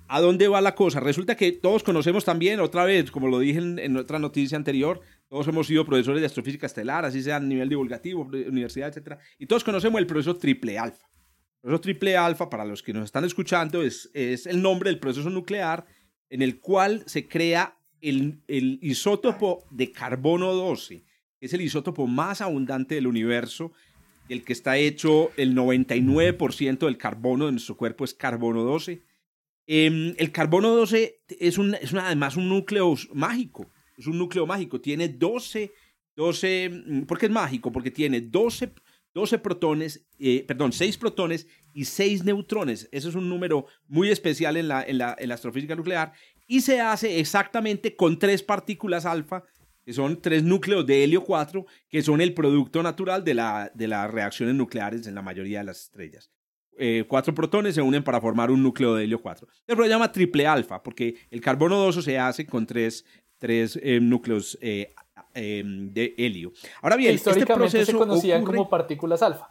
[0.10, 1.00] ¿a dónde va la cosa?
[1.00, 5.00] Resulta que todos conocemos también, otra vez, como lo dije en, en otra noticia anterior,
[5.28, 9.18] todos hemos sido profesores de astrofísica estelar, así sea a nivel divulgativo, universidad, etc.
[9.40, 11.08] Y todos conocemos el proceso triple alfa.
[11.64, 15.00] El proceso triple alfa, para los que nos están escuchando, es, es el nombre del
[15.00, 15.86] proceso nuclear
[16.30, 21.04] en el cual se crea el, el isótopo de carbono 12,
[21.40, 23.72] que es el isótopo más abundante del universo,
[24.30, 29.04] el que está hecho el 99% del carbono de nuestro cuerpo es carbono 12.
[29.68, 34.82] Em, el carbono 12 es, un, es además un núcleo mágico es un núcleo mágico,
[34.82, 35.74] tiene 12,
[36.16, 37.72] 12, mm, ¿por qué es mágico?
[37.72, 38.74] Porque tiene 12,
[39.14, 42.90] 12 protones, eh, perdón, 6 protones y 6 neutrones.
[42.92, 46.14] Eso es un número muy especial en la, en la, en la astrofísica nuclear
[46.48, 49.44] y se hace exactamente con tres partículas alfa,
[49.84, 53.88] que son tres núcleos de helio 4, que son el producto natural de, la, de
[53.88, 56.32] las reacciones nucleares en la mayoría de las estrellas.
[56.78, 59.48] Eh, cuatro protones se unen para formar un núcleo de helio 4.
[59.66, 63.06] Se llama triple alfa, porque el carbono 2 se hace con tres
[63.38, 64.94] tres eh, núcleos eh,
[65.34, 66.54] em, de helio.
[66.82, 69.48] Ahora bien, este proceso se conocían como partículas alfa.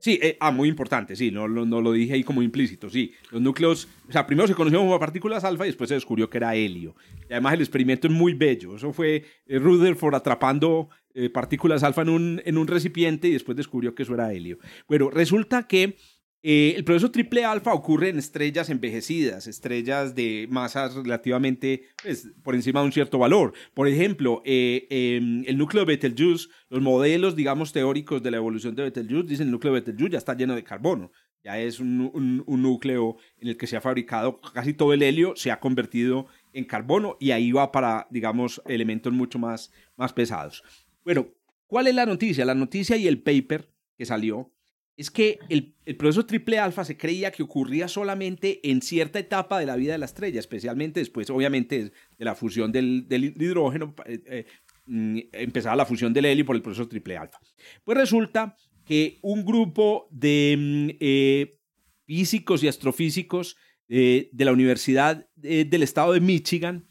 [0.00, 3.12] Sí, eh, ah, muy importante, sí, no, no, lo dije ahí como implícito, sí.
[3.32, 6.38] Los núcleos, o sea, primero se conocieron como partículas alfa y después se descubrió que
[6.38, 6.94] era helio.
[7.28, 8.76] Y además el experimento es muy bello.
[8.76, 10.88] Eso fue Rutherford atrapando
[11.34, 14.58] partículas alfa en un, en un recipiente y después descubrió que eso era helio.
[14.86, 15.96] Bueno, resulta que
[16.40, 22.54] eh, el proceso triple alfa ocurre en estrellas envejecidas, estrellas de masas relativamente pues, por
[22.54, 23.54] encima de un cierto valor.
[23.74, 28.76] Por ejemplo, eh, em, el núcleo de Betelgeuse, los modelos, digamos, teóricos de la evolución
[28.76, 31.10] de Betelgeuse dicen el núcleo de Betelgeuse ya está lleno de carbono.
[31.42, 35.50] Ya es un, núcleo en el que se ha fabricado casi todo el helio, se
[35.50, 40.62] ha convertido en carbono y ahí va para, digamos, elementos mucho más, más pesados.
[41.04, 41.28] Bueno,
[41.66, 42.44] ¿cuál es la noticia?
[42.44, 44.52] La noticia y el paper que salió
[44.98, 49.64] es que el, proceso triple alfa se creía que ocurría solamente en cierta etapa de
[49.64, 54.46] la vida de la estrella, especialmente después, obviamente, de la fusión del, hidrógeno, eh, eh,
[54.86, 57.38] mm, empezaba la fusión del helio por el proceso triple alfa.
[57.84, 61.58] Pues resulta que un grupo de mm, eh,
[62.04, 63.56] físicos y astrofísicos
[63.90, 66.86] de la Universidad del Estado de Michigan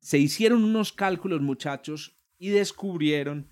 [0.00, 3.48] se hicieron unos cálculos, muchachos, y descubrieron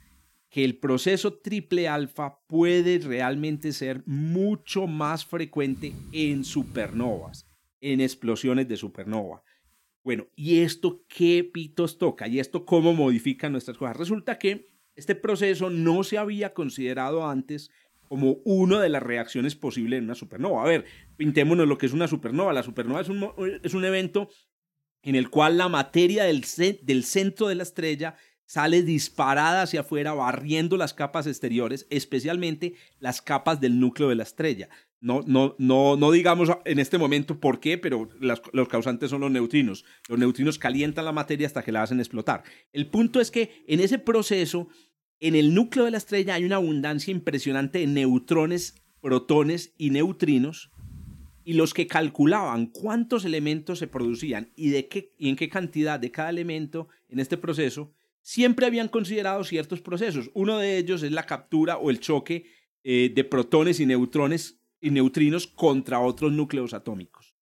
[0.50, 7.46] que el proceso triple alfa puede realmente ser mucho más frecuente en supernovas,
[7.80, 9.42] en explosiones de supernova.
[10.02, 12.28] Bueno, ¿y esto qué pitos toca?
[12.28, 13.96] ¿Y esto cómo modifica nuestras cosas?
[13.96, 17.70] Resulta que este proceso no se había considerado antes
[18.08, 20.64] como una de las reacciones posibles en una supernova.
[20.64, 20.86] A ver,
[21.18, 22.54] pintémonos lo que es una supernova.
[22.54, 23.30] La supernova es un,
[23.62, 24.30] es un evento
[25.02, 26.44] en el cual la materia del,
[26.82, 28.16] del centro de la estrella
[28.48, 34.22] sale disparada hacia afuera, barriendo las capas exteriores, especialmente las capas del núcleo de la
[34.22, 34.70] estrella.
[35.00, 39.30] No, no, no, no digamos en este momento por qué, pero los causantes son los
[39.30, 39.84] neutrinos.
[40.08, 42.42] Los neutrinos calientan la materia hasta que la hacen explotar.
[42.72, 44.68] El punto es que en ese proceso,
[45.20, 50.70] en el núcleo de la estrella hay una abundancia impresionante de neutrones, protones y neutrinos.
[51.44, 56.00] Y los que calculaban cuántos elementos se producían y, de qué, y en qué cantidad
[56.00, 60.30] de cada elemento en este proceso, siempre habían considerado ciertos procesos.
[60.34, 62.46] Uno de ellos es la captura o el choque
[62.84, 67.34] eh, de protones y neutrones y neutrinos contra otros núcleos atómicos.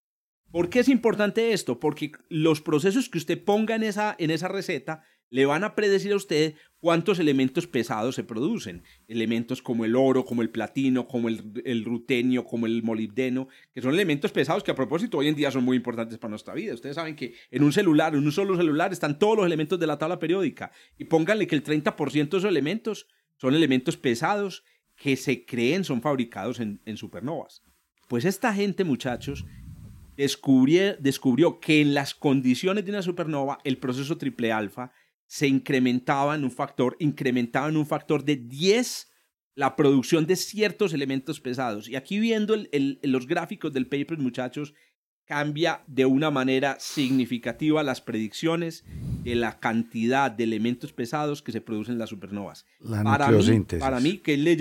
[0.50, 1.80] ¿Por qué es importante esto?
[1.80, 6.12] Porque los procesos que usted ponga en esa, en esa receta le van a predecir
[6.12, 8.82] a usted cuántos elementos pesados se producen.
[9.08, 13.94] Elementos como el oro, como el platino, como el, rutenio, como el molibdeno, que son
[13.94, 16.74] elementos pesados que a propósito hoy en día son muy importantes para nuestra vida.
[16.74, 19.86] Ustedes saben que en un celular, en un solo celular, están todos los elementos de
[19.86, 20.70] la tabla periódica.
[20.98, 24.64] Y pónganle que el 30% de esos elementos son elementos pesados
[24.96, 27.62] que se creen son fabricados en, supernovas.
[28.08, 29.44] Pues esta gente, muchachos,
[30.16, 34.92] descubrió, descubrió que en las condiciones de una supernova, el proceso triple alfa
[35.26, 39.10] se incrementaba en un factor, incrementaba en un factor de 10
[39.54, 41.88] la producción de ciertos elementos pesados.
[41.88, 42.54] Y aquí viendo
[43.02, 44.74] los gráficos del paper, muchachos,
[45.24, 48.84] cambia de una manera significativa las predicciones
[49.24, 52.64] de la cantidad de elementos pesados que se producen en las supernovas.
[52.78, 54.56] La para, mí, para mí, que le,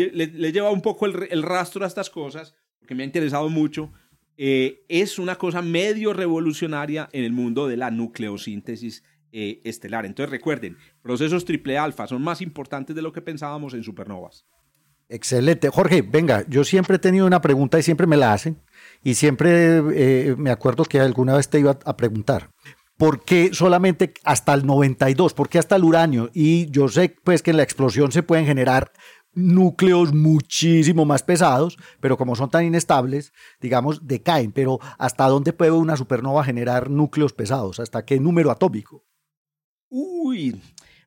[0.51, 3.91] lleva un poco el, rastro a estas cosas, porque me ha interesado mucho,
[4.37, 9.03] eh, es una cosa medio revolucionaria en el mundo de la nucleosíntesis
[9.37, 10.05] eh, estelar.
[10.05, 14.45] Entonces recuerden, procesos triple alfa son más importantes de lo que pensábamos en supernovas.
[15.09, 15.67] Excelente.
[15.67, 18.61] Jorge, venga, yo siempre he tenido una pregunta y siempre me la hacen
[19.03, 22.49] y siempre eh, me acuerdo que alguna vez te iba a preguntar.
[22.95, 25.33] ¿Por qué solamente hasta el 92?
[25.33, 26.29] ¿Por qué hasta el uranio?
[26.33, 28.93] Y yo sé pues que en la explosión se pueden generar
[29.33, 34.53] núcleos muchísimo más pesados, pero como son tan inestables, digamos, decaen.
[34.53, 37.81] Pero ¿hasta dónde puede una supernova generar núcleos pesados?
[37.81, 39.03] ¿Hasta qué número atómico?
[39.97, 40.53] Uy,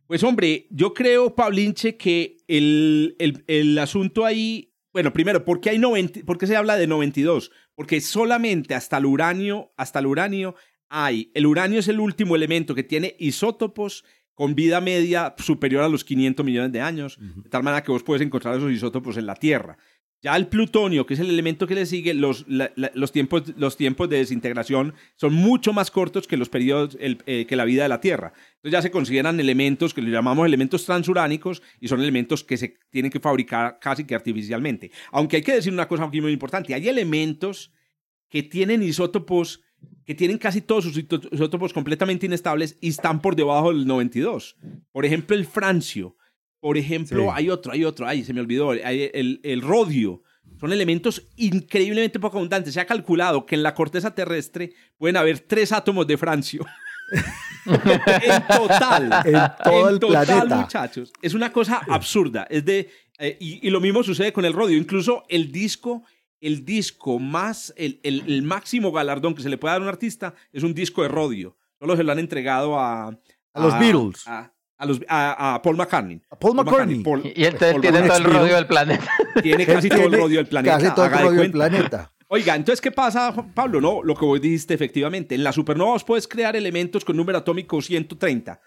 [0.07, 5.79] pues hombre, yo creo, Pablinche, que el, el, asunto ahí, bueno, primero, ¿por qué, hay
[5.79, 7.51] 90, ¿por qué se habla de 92?
[7.75, 10.55] Porque solamente hasta el uranio, hasta el uranio
[10.89, 15.91] hay, el uranio es el último elemento que tiene isótopos con vida media superior a
[15.91, 19.27] los 500 millones de años, de tal manera que vos puedes encontrar esos isótopos en
[19.27, 19.77] la Tierra.
[20.21, 24.09] Ya el plutonio, que es el elemento que le sigue, los, los, tiempos, los tiempos
[24.09, 28.01] de desintegración son mucho más cortos que los periodos, eh, que la vida de la
[28.01, 28.33] Tierra.
[28.57, 32.79] Entonces ya se consideran elementos que le llamamos elementos transuránicos y son elementos que se
[32.91, 34.91] tienen que fabricar casi que artificialmente.
[35.13, 37.73] Aunque hay que decir una cosa muy importante, hay elementos
[38.29, 39.63] que tienen isótopos,
[40.05, 44.57] que tienen casi todos sus isótopos completamente inestables y están por debajo del 92.
[44.91, 46.17] Por ejemplo, el francio
[46.61, 50.23] por ejemplo, hay otro, hay otro, ay, se me olvidó, hay el, el rodio.
[50.59, 52.75] Son elementos increíblemente poco abundantes.
[52.75, 56.67] Se ha calculado que en la corteza terrestre pueden haber tres átomos de francio.
[57.67, 59.23] en total.
[59.25, 60.57] En todo el total, planeta.
[60.57, 61.13] muchachos.
[61.23, 62.47] Es una cosa absurda.
[62.51, 64.77] Es de, eh, y, lo mismo sucede con el rodio.
[64.77, 66.03] Incluso el disco,
[66.41, 70.35] el disco más, el, el, máximo galardón que se le puede dar a un artista
[70.53, 71.57] es un disco de rodio.
[71.79, 73.17] Solo se lo han entregado a...
[73.55, 74.53] A, los Beatles a,
[74.87, 76.21] los, a, Paul McCartney.
[76.39, 77.03] Paul McCartney.
[77.35, 79.11] y entonces tiene todo el rodio del planeta.
[79.43, 80.79] Tiene casi todo el rodio del planeta.
[80.79, 82.13] Casi todo el rodio del planeta.
[82.31, 83.81] Oiga, entonces, ¿qué pasa, Pablo?
[83.81, 85.35] No, lo que vos dijiste efectivamente.
[85.35, 88.61] En la supernova vos puedes crear elementos con número atómico 130.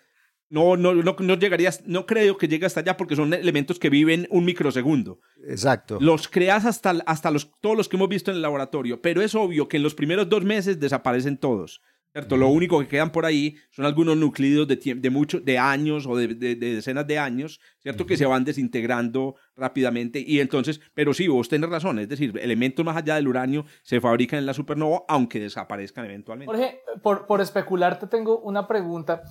[0.50, 3.90] No, no, no, no llegarías, no creo que llegue hasta allá porque son elementos que
[3.90, 5.22] viven un microsegundo.
[5.48, 5.98] Exacto.
[6.02, 9.34] Los creas hasta, hasta los, todos los que hemos visto en el laboratorio, pero es
[9.34, 11.82] obvio que en los primeros dos meses desaparecen todos.
[12.12, 12.38] ¿Cierto?
[12.38, 16.16] Lo único que quedan por ahí son algunos nucleidos de, de, mucho, de años o
[16.16, 18.06] de, de, decenas de años, ¿cierto?
[18.06, 20.24] Que se van desintegrando rápidamente.
[20.26, 24.02] Y entonces, pero sí, vos tenés razón, es decir, elementos más allá del uranio se
[24.02, 26.52] fabrican en la supernova, aunque desaparezcan eventualmente.
[26.52, 29.24] Jorge, por, por especular, te tengo una pregunta.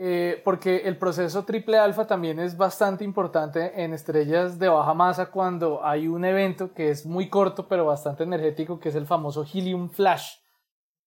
[0.00, 5.28] Eh, porque el proceso triple alfa también es bastante importante en estrellas de baja masa
[5.28, 9.44] cuando hay un evento que es muy corto pero bastante energético, que es el famoso
[9.52, 10.36] helium flash.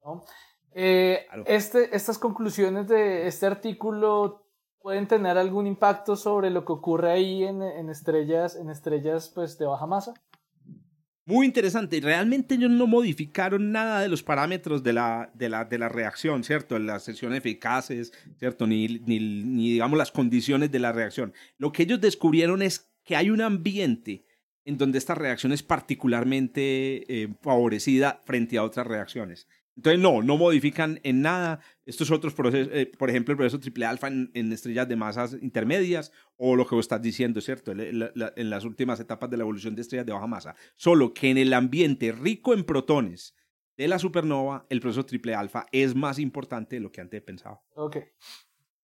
[0.03, 0.25] ¿no?
[0.73, 4.45] Eh, este, estas conclusiones de este artículo
[4.81, 9.57] pueden tener algún impacto sobre lo que ocurre ahí en, en estrellas, en estrellas pues,
[9.57, 10.13] de baja masa.
[11.25, 11.99] Muy interesante.
[12.01, 16.43] Realmente ellos no modificaron nada de los parámetros de la, de la, de la reacción,
[16.43, 16.79] ¿cierto?
[16.79, 18.65] Las sesiones eficaces, ¿cierto?
[18.65, 21.33] Ni, ni, ni, digamos, las condiciones de la reacción.
[21.57, 24.25] Lo que ellos descubrieron es que hay un ambiente
[24.65, 29.47] en donde esta reacción es particularmente eh, favorecida frente a otras reacciones.
[29.75, 33.85] Entonces, no, no modifican en nada estos otros procesos, eh, por ejemplo, el proceso triple
[33.85, 37.71] alfa en, estrellas de masas intermedias o lo que vos estás diciendo, ¿cierto?
[37.71, 40.55] en las últimas etapas de la evolución de estrellas de baja masa.
[40.75, 43.35] Solo que en el ambiente rico en protones
[43.77, 47.61] de la supernova, el proceso triple alfa es más importante de lo que antes pensaba.
[47.75, 47.97] Ok.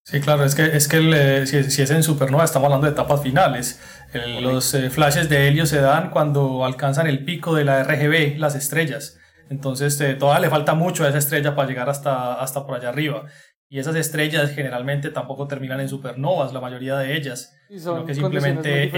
[0.03, 3.21] Sí, claro, es que, es que eh, si, es en supernova estamos hablando de etapas
[3.21, 3.81] finales.
[4.39, 8.55] los eh, flashes de helio se dan cuando alcanzan el pico de la RGB, las
[8.55, 9.19] estrellas.
[9.49, 12.89] Entonces eh, todavía le falta mucho a esa estrella para llegar hasta, hasta por allá
[12.89, 13.25] arriba.
[13.69, 18.89] Y esas estrellas generalmente tampoco terminan en supernovas, la mayoría de ellas, sino que simplemente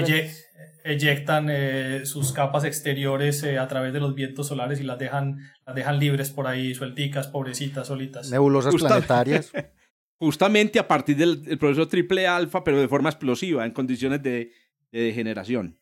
[0.83, 5.39] eyectan eh, sus capas exteriores eh, a través de los vientos solares y las dejan,
[5.65, 8.29] las dejan libres por ahí, suelticas, pobrecitas, solitas.
[8.29, 9.51] Nebulosas planetarias.
[10.19, 14.51] Justamente a partir del, proceso triple alfa, pero de forma explosiva, en condiciones de,
[14.91, 15.79] de degeneración.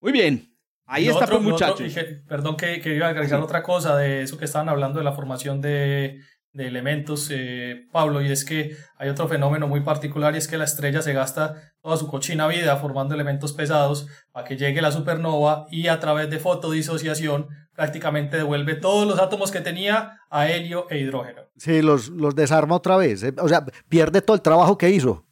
[0.00, 0.55] Muy bien,
[0.86, 1.92] Ahí está, pues, muchachos.
[2.28, 5.12] perdón que, que, iba a agregar otra cosa de eso que estaban hablando de la
[5.12, 6.20] formación de,
[6.56, 10.56] de elementos, eh, Pablo, y es que hay otro fenómeno muy particular y es que
[10.56, 14.90] la estrella se gasta toda su cochina vida formando elementos pesados para que llegue la
[14.90, 20.86] supernova y a través de fotodisociación prácticamente devuelve todos los átomos que tenía a helio
[20.88, 21.42] e hidrógeno.
[21.58, 25.26] Sí, los, los desarma otra vez, eh, o sea, pierde todo el trabajo que hizo.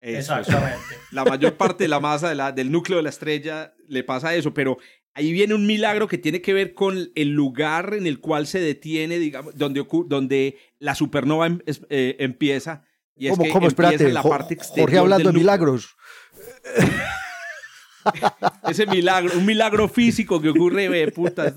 [0.00, 0.78] Exactamente.
[1.10, 4.34] La mayor parte de la masa de la, del núcleo de la estrella le pasa
[4.36, 4.76] eso, pero
[5.18, 8.60] ahí viene un milagro que tiene que ver con el lugar en el cual se
[8.60, 11.58] detiene, digamos, donde, donde la supernova em,
[11.90, 12.84] eh, empieza.
[13.16, 15.96] Y es que empieza en la parte Jorge hablando de milagros.
[18.70, 21.52] Ese milagro, un milagro físico que ocurre, puta,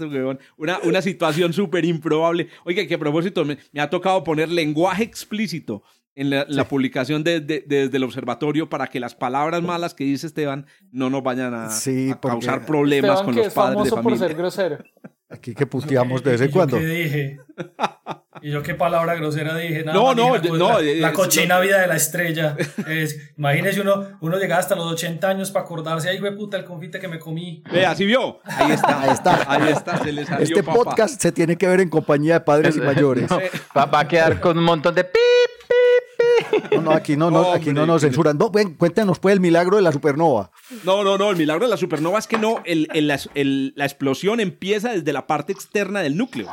[0.58, 2.50] una, una situación súper improbable.
[2.65, 5.84] Oiga, que a propósito, me, ha tocado poner lenguaje explícito
[6.15, 11.10] en la, publicación desde el observatorio para que las palabras malas que dice Esteban no
[11.10, 11.69] nos vayan a,
[12.21, 14.04] causar problemas con los padres de familia.
[14.04, 14.78] por ser grosero.
[15.30, 16.78] Aquí que puteamos de vez en cuando.
[16.78, 17.39] ¿Qué dije?
[18.41, 19.84] ¿Y yo qué palabra grosera dije?
[19.84, 20.80] Nada no, no, no.
[20.82, 22.58] La, cochina vida de la estrella.
[22.88, 26.65] Es, imagínese uno, uno llega hasta los 80 años para acordarse, ay, güey, puta, el
[26.65, 27.63] confite que me comí.
[27.71, 28.39] Ve, así vio.
[28.43, 29.52] Ahí está, ahí está.
[29.52, 32.76] Ahí está, se le salió Este podcast se tiene que ver en compañía de padres
[32.76, 33.32] y mayores.
[33.78, 35.61] va, a quedar con un montón de pip,
[36.71, 38.37] no, no, aquí no, no aquí no nos censuran.
[38.37, 40.51] No, ven, cuéntanos pues el milagro de la supernova.
[40.83, 43.07] No, no, no, el milagro de la supernova es que no, el,
[43.75, 46.49] la explosión empieza desde la parte externa del núcleo.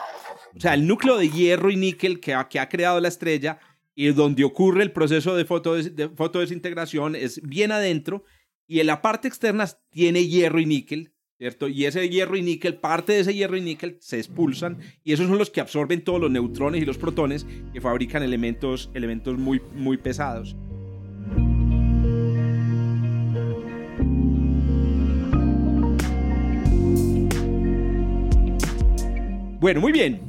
[0.57, 3.59] O sea, el núcleo de hierro y níquel que ha, que ha creado la estrella
[3.95, 8.25] y donde ocurre el proceso de, de fotodesintegración es bien adentro
[8.67, 11.69] y en la parte externa tiene hierro y níquel ¿cierto?
[11.69, 15.29] Y ese hierro y níquel, parte de ese hierro y níquel se expulsan y esos
[15.29, 19.63] son los que absorben todos los neutrones y los protones que fabrican elementos, elementos muy,
[19.75, 20.57] muy pesados.
[29.61, 30.21] Bueno, muy bien.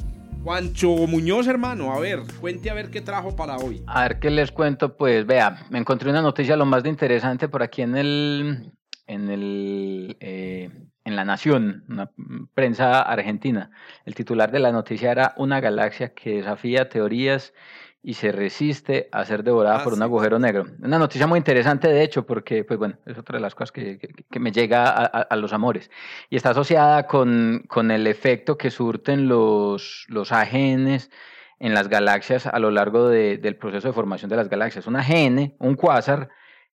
[0.43, 3.83] Juancho Muñoz, hermano, a ver, cuente a ver qué trajo para hoy.
[3.87, 7.49] A ver qué les cuento, pues vea, me encontré una noticia lo más de interesante
[7.49, 8.71] por aquí en el,
[9.05, 10.69] en el eh,
[11.09, 12.11] en La Nación, una
[12.53, 13.71] prensa argentina.
[14.05, 17.53] El titular de la noticia era Una galaxia que desafía teorías
[18.01, 20.67] y se resiste a ser devorada ah, por un agujero negro.
[20.81, 23.99] Una noticia muy interesante, de hecho, porque, pues bueno, es otra de las cosas que,
[23.99, 25.91] que, me llega a, a, los amores.
[26.29, 31.09] Y está asociada con, con el efecto que surten los, los AGNs
[31.59, 34.87] en las galaxias a lo largo de, del proceso de formación de las galaxias.
[34.87, 36.29] Un AGN, un cuásar,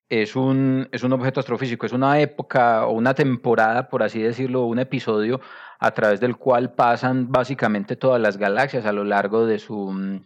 [0.09, 4.65] es un, es un objeto astrofísico, es una época o una temporada, por así decirlo,
[4.65, 5.41] un episodio
[5.79, 10.23] a través del cual pasan básicamente todas las galaxias a lo largo de su,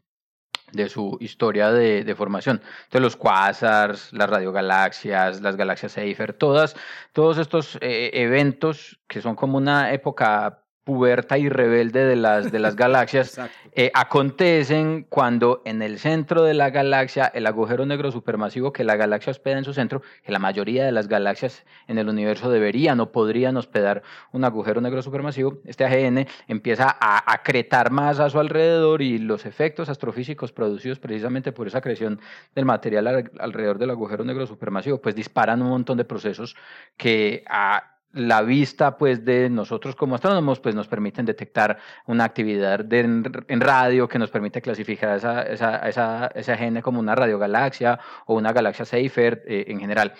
[0.73, 2.61] de su historia de, de formación.
[2.85, 6.77] Entonces los quasars, las radiogalaxias, las galaxias Seyfert, todas,
[7.12, 12.59] todos estos eh, eventos que son como una época puberta y rebelde de las, de
[12.59, 13.40] las galaxias
[13.73, 18.97] eh, acontecen cuando en el centro de la galaxia, el agujero negro supermasivo que la
[18.97, 23.01] galaxia hospeda en su centro, que la mayoría de las galaxias en el universo deberían
[23.01, 28.41] o podrían hospedar un agujero negro supermasivo, este AGN empieza a acretar más a su
[28.41, 32.20] alrededor y los efectos astrofísicos producidos precisamente por esa acreción
[32.55, 36.57] del material alrededor del agujero negro supermasivo, pues disparan un montón de procesos
[36.97, 42.92] que a la vista pues de nosotros como astrónomos pues nos permiten detectar una actividad
[42.92, 43.24] en,
[43.61, 48.52] radio que nos permite clasificar esa, esa, esa, esa gene como una radiogalaxia o una
[48.52, 50.12] galaxia Seyfert eh, en general.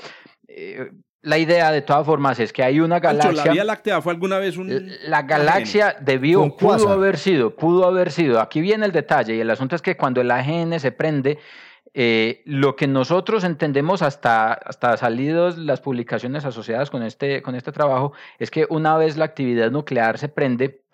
[0.47, 0.91] Eh,
[1.23, 3.45] la idea de todas formas es que hay una galaxia.
[3.45, 4.91] ¿La Vía Láctea fue alguna vez un.?
[5.07, 8.41] La galaxia debió, pudo haber sido, pudo haber sido.
[8.41, 11.39] Aquí viene el detalle y el asunto es que cuando el AGN se prende,
[11.93, 17.73] eh, lo que nosotros entendemos hasta, hasta salidos las publicaciones asociadas con este, con este
[17.73, 20.85] trabajo es que una vez la actividad nuclear se prende,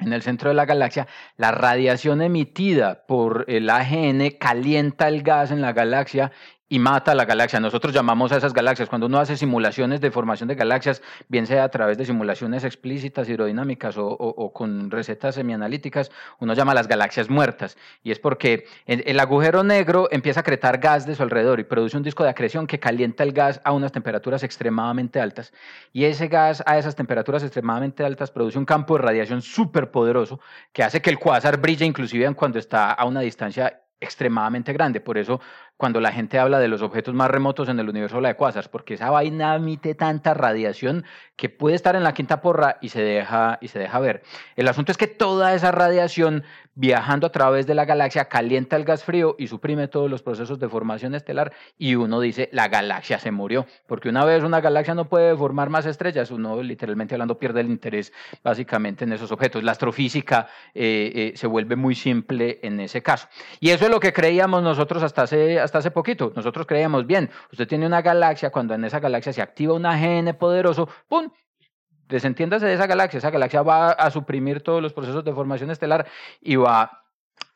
[0.00, 5.50] en el centro de la galaxia, la radiación emitida por el AGN calienta el gas
[5.50, 6.30] en la galaxia
[6.68, 7.60] y mata a la galaxia.
[7.60, 11.64] Nosotros llamamos a esas galaxias, cuando uno hace simulaciones de formación de galaxias, bien sea
[11.64, 17.30] a través de simulaciones explícitas, hidrodinámicas o, con recetas semianalíticas, uno llama a las galaxias
[17.30, 17.76] muertas.
[18.02, 21.96] Y es porque el, agujero negro empieza a acretar gas de su alrededor y produce
[21.96, 25.52] un disco de acreción que calienta el gas a unas temperaturas extremadamente altas.
[25.92, 30.40] Y ese gas a esas temperaturas extremadamente altas produce un campo de radiación súper poderoso
[30.72, 35.00] que hace que el cuásar brille inclusive cuando está a una distancia extremadamente grande.
[35.00, 35.40] Por eso
[35.78, 38.68] cuando la gente habla de los objetos más remotos en el universo la de cuásars,
[38.68, 41.04] porque esa vaina emite tanta radiación
[41.36, 44.22] que puede estar en la quinta porra y se deja, y se deja ver.
[44.56, 46.42] El asunto es que toda esa radiación
[46.74, 50.60] viajando a través de la galaxia calienta el gas frío y suprime todos los procesos
[50.60, 54.94] de formación estelar y uno dice la galaxia se murió, porque una vez una galaxia
[54.94, 58.12] no puede formar más estrellas, uno literalmente hablando pierde el interés
[58.42, 59.62] básicamente en esos objetos.
[59.62, 63.28] La astrofísica eh, eh, se vuelve muy simple en ese caso.
[63.60, 66.32] Y eso es lo que creíamos nosotros hasta hace hasta hace poquito.
[66.34, 70.34] Nosotros creíamos, bien, usted tiene una galaxia, cuando en esa galaxia se activa un AGN
[70.34, 71.30] poderoso, ¡pum!
[72.08, 76.06] Desentiéndase de esa galaxia, esa galaxia va a suprimir todos los procesos de formación estelar
[76.40, 77.04] y va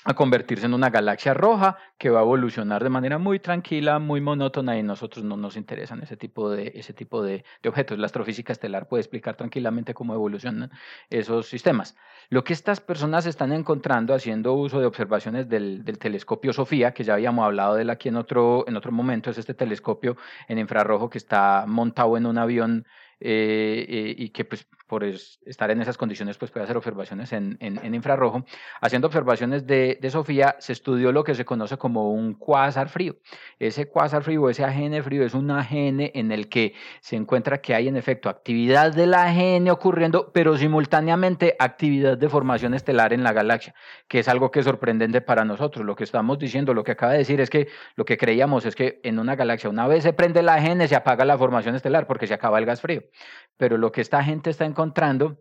[0.04, 4.20] a convertirse en una galaxia roja que va a evolucionar de manera muy tranquila, muy
[4.20, 7.98] monótona y nosotros no nos interesan ese tipo de, ese tipo de, objetos.
[7.98, 10.70] La astrofísica estelar puede explicar tranquilamente cómo evolucionan
[11.08, 11.96] esos sistemas.
[12.30, 17.04] Lo que estas personas están encontrando haciendo uso de observaciones del, del telescopio Sofía, que
[17.04, 20.16] ya habíamos hablado de él aquí en otro, en otro momento, es este telescopio
[20.48, 22.86] en infrarrojo que está montado en un avión
[23.24, 27.56] eh, eh, y que pues por estar en esas condiciones pues puede hacer observaciones en,
[27.60, 28.44] en, infrarrojo.
[28.78, 33.16] Haciendo observaciones de, de, Sofía se estudió lo que se conoce como un cuásar frío.
[33.58, 37.74] Ese cuásar frío, ese AGN frío es un AGN en el que se encuentra que
[37.74, 43.32] hay en efecto actividad del AGN ocurriendo, pero simultáneamente actividad de formación estelar en la
[43.32, 43.74] galaxia,
[44.08, 45.86] que es algo que es sorprendente para nosotros.
[45.86, 48.76] Lo que estamos diciendo, lo que acaba de decir es que lo que creíamos es
[48.76, 52.06] que en una galaxia una vez se prende el AGN se apaga la formación estelar
[52.06, 53.04] porque se acaba el gas frío
[53.56, 55.38] pero lo que esta gente está encontrando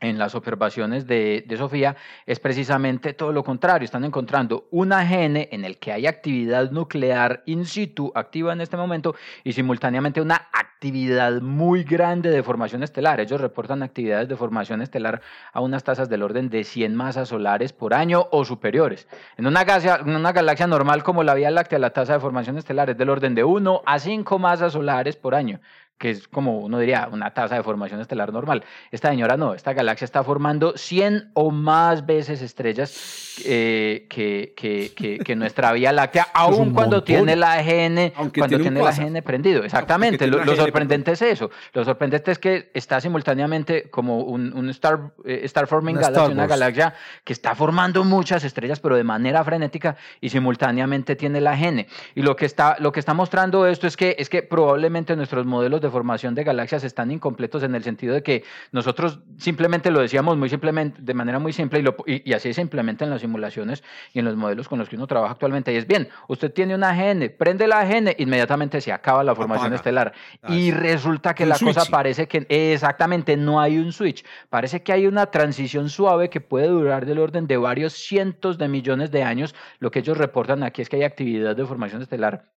[0.00, 1.96] en las observaciones de, Sofía
[2.26, 3.86] es precisamente todo lo contrario.
[3.86, 8.76] Están encontrando un AGN en el que hay actividad nuclear in situ activa en este
[8.76, 13.20] momento y simultáneamente una actividad muy grande de formación estelar.
[13.20, 17.72] Ellos reportan actividades de formación estelar a unas tasas del orden de 100 masas solares
[17.72, 19.08] por año o superiores.
[19.38, 22.58] En una, galaxia, en una galaxia normal como la Vía Láctea, la tasa de formación
[22.58, 25.60] estelar es del orden de 1 a 5 masas solares por año
[25.98, 28.64] que es como uno diría una tasa de formación estelar normal.
[28.90, 34.92] Esta señora no, esta galaxia está formando 100 o más veces estrellas eh, que, que,
[35.24, 39.64] que, nuestra Vía Láctea, aun cuando tiene la AGN, cuando tiene, el AGN prendido.
[39.64, 41.50] Exactamente, lo, sorprendente es eso.
[41.72, 46.46] Lo sorprendente es que está simultáneamente como un, un star, eh, star forming galaxy, una
[46.46, 46.94] galaxia
[47.24, 51.86] que está formando muchas estrellas, pero de manera frenética y simultáneamente tiene la AGN.
[52.14, 55.46] Y lo que está, lo que está mostrando esto es que, es que probablemente nuestros
[55.46, 59.90] modelos de de formación de galaxias están incompletos en el sentido de que nosotros simplemente
[59.90, 63.20] lo decíamos muy simplemente, de manera muy simple, y, y, así se implementa en las
[63.20, 63.82] simulaciones
[64.12, 65.72] y en los modelos con los que uno trabaja actualmente.
[65.72, 69.72] Y es bien, usted tiene una AGN, prende la AGN, inmediatamente se acaba la formación
[69.72, 70.12] estelar.
[70.48, 74.24] Y resulta que la cosa parece que exactamente no hay un switch.
[74.50, 78.68] Parece que hay una transición suave que puede durar del orden de varios cientos de
[78.68, 79.54] millones de años.
[79.78, 82.55] Lo que ellos reportan aquí es que hay actividad de formación estelar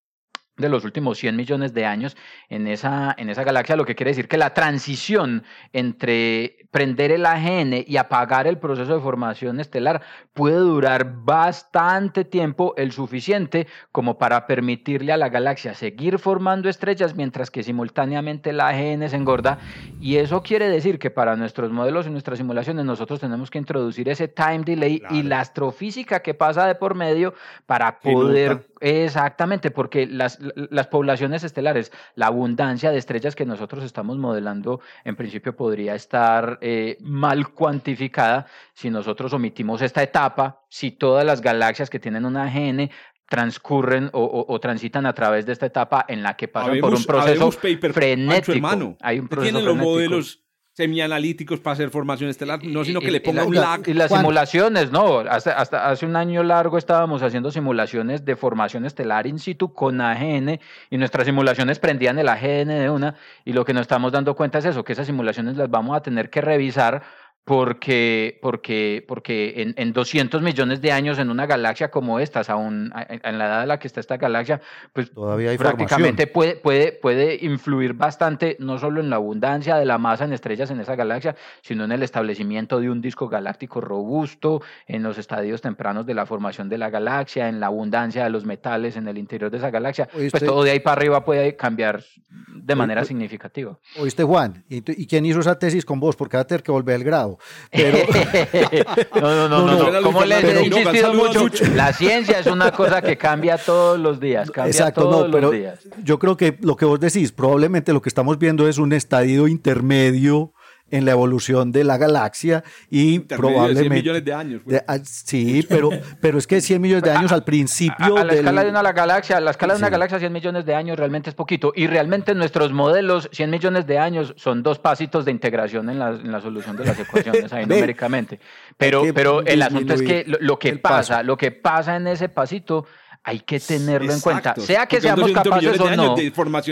[0.60, 2.16] de los últimos 100 millones de años
[2.50, 5.44] en esa, en esa galaxia, lo que quiere decir que la transición
[5.74, 10.02] entre prender el AGN y apagar el proceso de formación estelar
[10.34, 17.16] puede durar bastante tiempo, el suficiente como para permitirle a la galaxia seguir formando estrellas
[17.16, 19.58] mientras que simultáneamente el AGN se engorda.
[20.00, 24.08] Y eso quiere decir que para nuestros modelos y nuestras simulaciones nosotros tenemos que introducir
[24.10, 27.34] ese time delay y la astrofísica que pasa de por medio
[27.66, 28.68] para poder...
[28.82, 35.16] Exactamente, porque las, las poblaciones estelares, la abundancia de estrellas que nosotros estamos modelando, en
[35.16, 41.90] principio podría estar eh, mal cuantificada si nosotros omitimos esta etapa, si todas las galaxias
[41.90, 42.90] que tienen una AGN
[43.30, 47.52] transcurren o, transitan a través de esta etapa en la que pasan por un proceso
[47.52, 48.98] frenético.
[49.02, 53.20] Hay un proceso tienen los modelos semianalíticos para hacer formación estelar, no sino que le
[53.20, 53.88] ponga un lag.
[53.88, 58.86] Y las simulaciones, no, hasta, hasta hace un año largo estábamos haciendo simulaciones de formación
[58.86, 60.60] estelar in situ con AGN
[60.90, 64.60] y nuestras simulaciones prendían el AGN de una y lo que nos estamos dando cuenta
[64.60, 67.04] es eso, que esas simulaciones las vamos a tener que revisar
[67.50, 72.94] porque, porque, porque en, en, 200 millones de años en una galaxia como esta, aún
[73.10, 74.62] en la edad de la que está esta galaxia,
[74.94, 79.86] pues Todavía hay prácticamente puede, puede, puede influir bastante no solo en la abundancia de
[79.86, 83.82] la masa en estrellas en esa galaxia, sino en el establecimiento de un disco galáctico
[83.82, 88.30] robusto, en los estadios tempranos de la formación de la galaxia, en la abundancia de
[88.30, 90.08] los metales en el interior de esa galaxia.
[90.14, 93.76] Pues todo de ahí para arriba puede cambiar de manera significativa.
[93.98, 96.16] Oíste, Juan, ¿y, ¿y quién hizo esa tesis con vos?
[96.16, 97.39] Porque va a tener que volver el grado.
[97.72, 97.98] Pero...
[99.16, 100.02] no, no, no, no, no.
[100.02, 104.52] Como les he insistido mucho, la ciencia es una cosa que cambia todos los días.
[104.52, 105.80] Cambia Exacto, todos no, pero los días.
[106.04, 109.48] yo creo que lo que vos decís, probablemente lo que estamos viendo es un estadio
[109.48, 110.54] intermedio
[110.92, 113.82] en la evolución de la galaxia y probablemente...
[113.82, 114.62] 100 millones de años.
[114.64, 114.84] Pues.
[114.88, 118.18] Ah, sí, pero, pero es que 100 millones de años al principio...
[118.18, 120.98] A, la escala de una galaxia, la escala de una galaxia 100 millones de años
[120.98, 125.32] realmente es poquito y realmente nuestros modelos 100 millones de años son dos pasitos de
[125.32, 128.40] integración en la, en la solución de las ecuaciones ahí numéricamente.
[128.78, 132.86] Pero, pero el asunto es que lo, que pasa, lo que pasa en ese pasito
[133.24, 134.56] hay que tenerlo en cuenta.
[134.58, 136.16] Sea que seamos capaces o no.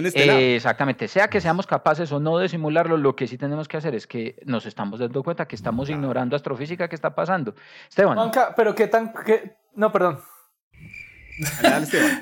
[0.08, 0.40] Estelar.
[0.40, 1.08] exactamente.
[1.08, 4.08] Sea que seamos capaces o no de simularlo, lo que sí tenemos que hacer es
[4.08, 7.54] que nos estamos dando cuenta que estamos ignorando astrofísica que está pasando.
[7.90, 8.32] Esteban.
[8.56, 9.14] pero qué tan.
[9.76, 10.20] No, perdón.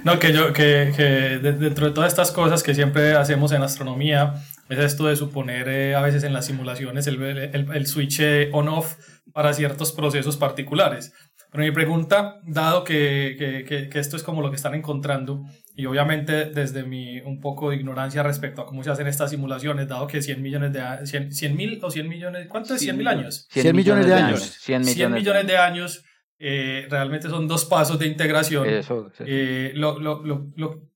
[0.04, 4.34] no, que yo, que, que, dentro de todas estas cosas que siempre hacemos en astronomía,
[4.68, 8.22] es esto de suponer eh, a veces en las simulaciones el, el, el switch
[8.52, 8.96] on-off
[9.32, 11.14] para ciertos procesos particulares.
[11.56, 15.86] Pero mi pregunta, dado que, que, que, esto es como lo que están encontrando, y
[15.86, 20.06] obviamente desde mi un poco de ignorancia respecto a cómo se hacen estas simulaciones, dado
[20.06, 23.48] que 100 millones de 100, mil o 100 millones, ¿cuánto es 100 mil años?
[23.52, 24.42] 100, millones, de años.
[24.42, 24.82] 100
[25.14, 26.04] millones, de años,
[26.40, 28.68] eh, realmente son dos pasos de integración.
[28.68, 30.90] Eso, eh, lo, lo, lo,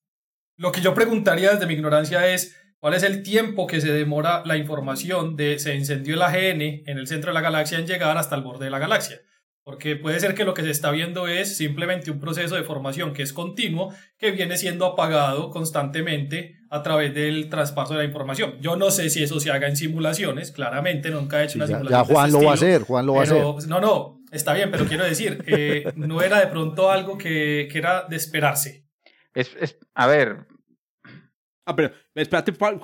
[0.57, 4.41] lo que yo preguntaría desde mi ignorancia es, ¿Cuál es el tiempo que se demora
[4.45, 8.17] la información de se encendió el AGN en el centro de la galaxia en llegar
[8.17, 9.19] hasta el borde de la galaxia?
[9.69, 13.13] Porque puede ser que lo que se está viendo es simplemente un proceso de formación
[13.13, 18.55] que es continuo, que viene siendo apagado constantemente a través del traspaso de la información.
[18.61, 21.99] Yo no sé si eso se haga en simulaciones, claramente nunca he hecho una simulación.
[21.99, 23.43] Ya Juan lo va a hacer, Juan lo va a hacer.
[23.67, 27.77] No, no, está bien, pero quiero decir, eh, no era de pronto algo que, que
[27.77, 28.87] era de esperarse.
[29.35, 30.47] Es, es, a ver,
[31.63, 32.79] Ah, pero espérate, Juan,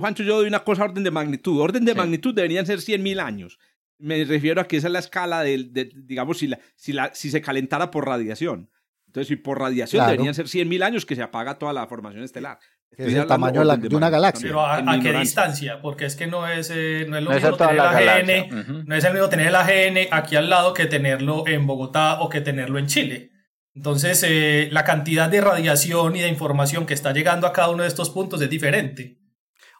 [0.00, 1.60] Juancho, yo doy una cosa orden de magnitud.
[1.60, 3.60] Orden de magnitud deberían ser 100.000 años.
[3.98, 7.30] Me refiero a que esa es la escala de, digamos, si, la, si, la, si
[7.30, 8.70] se calentara por radiación.
[9.06, 12.58] Entonces, si por radiación deberían ser 100.000 años que se apaga toda la formación estelar.
[12.96, 14.48] Es el tamaño de, una galaxia.
[14.48, 15.80] Pero ¿a, qué distancia?
[15.80, 19.04] Porque es que no es, eh, no es lo mismo tener el AGN, no es
[19.04, 22.78] el mismo tener el AGN aquí al lado que tenerlo en Bogotá o que tenerlo
[22.78, 23.30] en Chile.
[23.74, 27.82] Entonces, eh, la cantidad de radiación y de información que está llegando a cada uno
[27.82, 29.18] de estos puntos es diferente.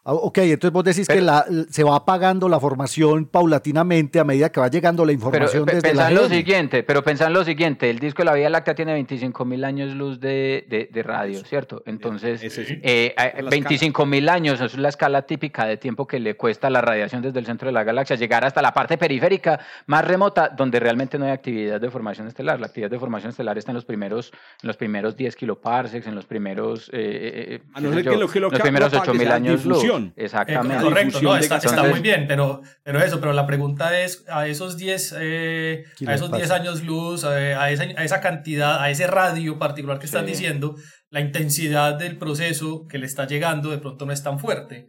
[0.07, 4.51] Ah, ok, entonces vos decís que la, se va apagando la formación paulatinamente a medida
[4.51, 7.89] que va llegando la información pero, desde la lo siguiente, pero pensá en lo siguiente,
[7.89, 11.81] el disco de la Vía Láctea tiene 25 mil años luz de, de, radio, ¿cierto?
[11.87, 12.39] Entonces,
[12.83, 13.15] eh,
[13.49, 17.39] 25 mil años es la escala típica de tiempo que le cuesta la radiación desde
[17.39, 21.25] el centro de la galaxia llegar hasta la parte periférica más remota, donde realmente no
[21.25, 22.59] hay actividad de formación estelar.
[22.59, 24.31] La actividad de formación estelar está en los primeros,
[24.61, 29.94] en los primeros 10 kiloparsecs, en los primeros, eh, los primeros 8 mil años luz.
[30.15, 30.83] Exactamente.
[30.83, 35.15] correcto, no, está, muy bien, pero, pero eso, pero la pregunta es, a esos 10
[35.19, 39.57] eh, a esos 10 años luz, eh, a, esa, a, esa, cantidad, a ese radio
[39.59, 40.75] particular que están diciendo,
[41.09, 44.87] la intensidad del proceso que le está llegando de pronto no es tan fuerte.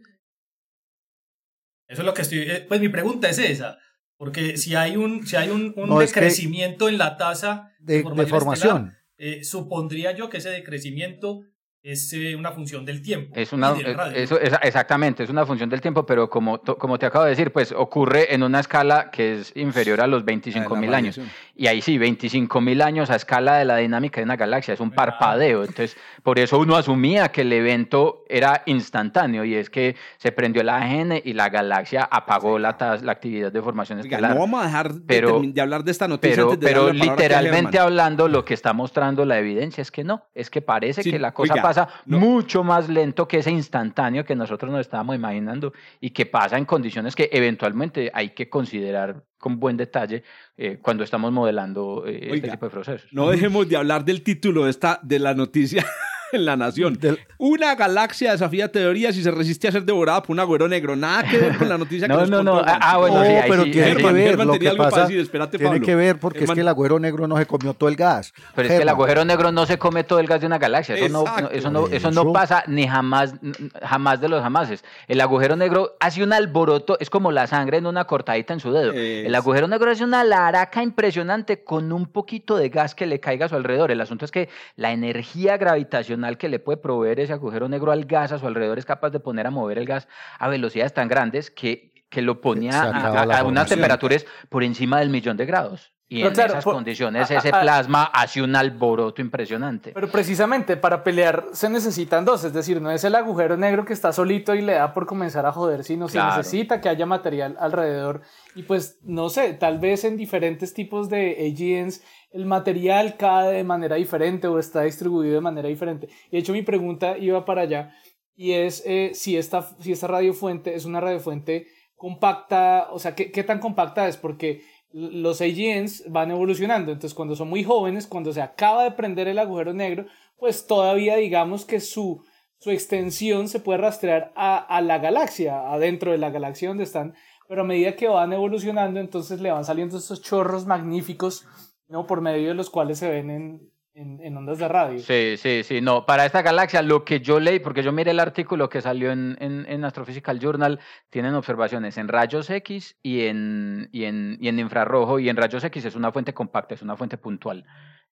[1.87, 3.77] Eso es lo que estoy, eh, pues mi pregunta es esa,
[4.17, 8.95] porque si hay un, si hay un, un decrecimiento en la tasa de, formación,
[9.43, 11.43] supondría yo que ese decrecimiento
[11.83, 13.33] es eh, una función del tiempo.
[13.35, 13.73] Es una,
[14.13, 17.51] eso, es, exactamente, es una función del tiempo, pero como, como te acabo de decir,
[17.51, 21.19] pues ocurre en una escala que es inferior a los 25 mil años.
[21.59, 24.79] Y ahí sí, 25 mil años a escala de la dinámica de una galaxia, es
[24.79, 25.61] un parpadeo.
[25.61, 30.61] Entonces, por eso uno asumía que el evento era instantáneo y es que se prendió
[30.61, 34.35] la AGN y la galaxia apagó la, la actividad de formación estelar.
[34.35, 36.35] no vamos a dejar de, hablar de esta noticia.
[36.35, 40.61] Pero, pero literalmente hablando, lo que está mostrando la evidencia es que no, es que
[40.61, 45.15] parece que la cosa pasa mucho más lento que ese instantáneo que nosotros nos estábamos
[45.15, 50.23] imaginando y que pasa en condiciones que eventualmente hay que considerar con buen detalle
[50.57, 53.13] eh, cuando estamos modelando eh, este tipo de procesos.
[53.13, 55.85] No dejemos de hablar del título de, esta, de la noticia
[56.33, 56.97] en la nación.
[57.37, 60.95] Una galaxia desafía teorías y se resiste a ser devorada por un agüero negro.
[60.95, 63.63] Nada que ver con la noticia no, que no, no, ah, ah, bueno, sí, pero
[63.63, 64.45] tiene que ver.
[64.45, 67.73] lo que pasa, tiene que ver porque es que el agüero negro no se comió
[67.73, 68.33] todo el gas.
[68.55, 70.95] Pero es que el agujero negro no se come todo el gas de una galaxia.
[70.95, 73.33] Eso no, eso no, eso no pasa ni jamás,
[73.81, 74.83] jamás de los jamases.
[75.07, 78.71] El agujero negro hace un alboroto, es como la sangre en una cortadita en su
[78.71, 78.91] dedo.
[78.93, 83.45] El agujero negro hace una laraca impresionante con un poquito de gas que le caiga
[83.45, 83.91] a su alrededor.
[83.91, 88.05] El asunto es que la energía gravitacional que le puede proveer ese agujero negro al
[88.05, 90.07] gas a su alrededor es capaz de poner a mover el gas
[90.39, 95.37] a velocidades tan grandes que, que lo ponía a, unas temperaturas por encima del millón
[95.37, 95.93] de grados.
[96.09, 99.91] Y en esas condiciones ese plasma hace un alboroto impresionante.
[99.93, 103.91] Pero precisamente para pelear se necesitan dos, es decir, no es el agujero negro que
[103.91, 107.57] está solito y le da por comenzar a joder, sino se necesita que haya material
[107.59, 108.21] alrededor.
[108.55, 112.01] Y pues no sé, tal vez en diferentes tipos de AGNs
[112.37, 116.07] el material cae de manera diferente o está distribuido de manera diferente.
[116.27, 117.95] Y de hecho mi pregunta iba para allá
[118.35, 121.65] y es eh, si, esta, si esta radiofuente es una radiofuente
[121.95, 124.17] compacta, o sea, ¿qué, qué tan compacta es?
[124.17, 124.61] Porque
[124.91, 126.91] los AGNs van evolucionando.
[126.91, 130.05] Entonces, cuando son muy jóvenes, cuando se acaba de prender el agujero negro,
[130.37, 132.23] pues todavía digamos que su,
[132.59, 137.15] su extensión se puede rastrear a, a, la galaxia, adentro de la galaxia donde están.
[137.49, 141.47] Pero a medida que van evolucionando, entonces le van saliendo estos chorros magníficos,
[141.87, 142.07] ¿no?
[142.07, 144.99] Por medio de los cuales se ven en, en, ondas de radio.
[144.99, 145.81] Sí, sí, sí.
[145.81, 149.11] No, para esta galaxia, lo que yo leí, porque yo miré el artículo que salió
[149.11, 150.79] en, en, Astrophysical Journal,
[151.09, 155.19] tienen observaciones en rayos X y en, y, en, y en infrarrojo.
[155.19, 157.65] Y en rayos X es una fuente compacta, es una fuente puntual.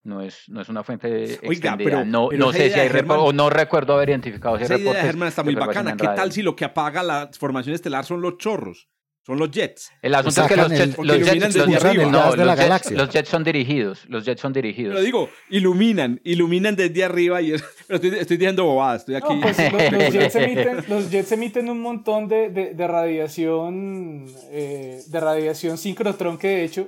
[0.04, 3.50] No es, no es una fuente Oiga, Pero, no, no sé si hay o no
[3.50, 5.02] recuerdo haber identificado ese reporte.
[5.02, 5.98] Germán está muy bacana.
[5.98, 8.88] ¿Qué tal si lo que apaga la formación estelar son los chorros?
[9.26, 9.92] Son los jets.
[10.04, 14.06] El asunto es que los, jets, los, jets, los, los, jets, son dirigidos.
[14.08, 14.94] Los jets son dirigidos.
[14.94, 17.54] Pero digo, iluminan, iluminan desde arriba y
[17.88, 19.40] pero estoy, estoy diciendo bobadas, estoy aquí.
[19.42, 19.58] Pues,
[19.92, 25.80] los, jets emiten, los, jets emiten, un montón de, de, de radiación, eh, de radiación
[25.80, 26.88] sincrotrón que de hecho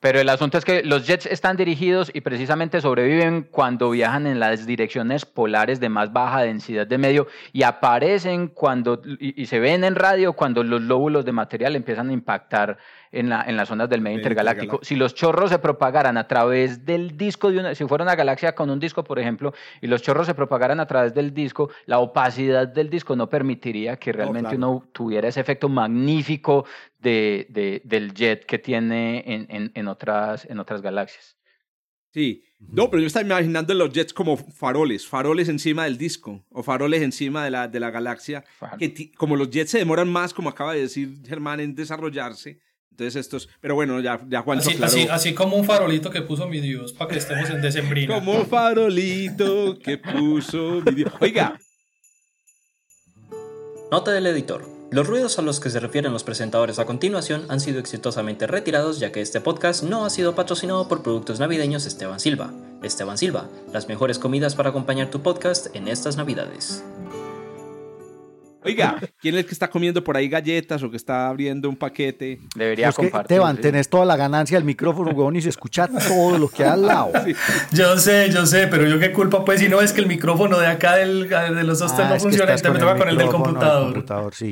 [0.00, 4.38] pero el asunto es que los jets están dirigidos y precisamente sobreviven cuando viajan en
[4.38, 9.84] las direcciones polares de más baja densidad de medio y aparecen cuando y, se ven
[9.84, 12.78] en radio cuando los lóbulos de material empiezan a impactar
[13.12, 14.80] en, la, en las zonas del medio intergaláctico.
[14.82, 18.54] Si los chorros se propagaran a través del disco de una, si fuera una galaxia
[18.54, 21.98] con un disco, por ejemplo, y los chorros se propagaran a través del disco, la
[21.98, 26.64] opacidad del disco no permitiría que realmente uno tuviera ese efecto magnífico
[26.98, 31.36] de, de, del jet que tiene en, en, en, otras, en otras galaxias.
[32.10, 36.62] Sí, no, pero yo estaba imaginando los jets como faroles, faroles encima del disco o
[36.62, 38.44] faroles encima de la, de la galaxia,
[38.78, 42.60] que como los jets se demoran más, como acaba de decir Germán, en desarrollarse,
[42.98, 46.48] entonces estos, pero bueno, ya, ya Juan así, así, así, como un farolito que puso
[46.48, 48.12] mi Dios para que estemos en decembrina.
[48.12, 51.12] como un farolito que puso mi Dios.
[51.20, 51.60] Oiga.
[53.92, 54.66] Nota del editor.
[54.90, 58.98] Los ruidos a los que se refieren los presentadores a continuación han sido exitosamente retirados
[58.98, 62.52] ya que este podcast no ha sido patrocinado por productos navideños Esteban Silva.
[62.82, 66.82] Esteban Silva, las mejores comidas para acompañar tu podcast en estas navidades.
[68.64, 71.76] Oiga, ¿quién es el que está comiendo por ahí galletas o que está abriendo un
[71.76, 72.40] paquete?
[72.56, 73.28] Debería compartir.
[73.28, 76.70] Teban, tenés toda la ganancia del micrófono, huevón, y se escucha todo lo que hay
[76.70, 77.12] al lado.
[77.72, 80.58] Yo sé, yo sé, pero yo qué culpa, pues, si no es que el micrófono
[80.58, 83.28] de acá del, de los dos ah, no funciona, te me toca con el del
[83.28, 84.04] computador.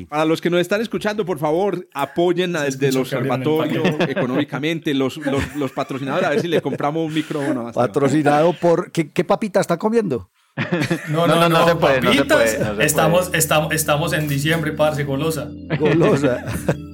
[0.09, 5.19] Para los que nos están escuchando, por favor, apoyen al del observatorio económicamente, los,
[5.57, 7.73] los, patrocinadores, a ver si le compramos un micrófono.
[7.73, 8.93] Patrocinado por...
[8.93, 10.31] ¿Qué, qué papita está comiendo?
[11.11, 15.05] No, no, no, no, se puede, no se puede, estamos, estamos, estamos en diciembre, parce,
[15.05, 15.49] golosa.
[15.79, 16.45] Golosa.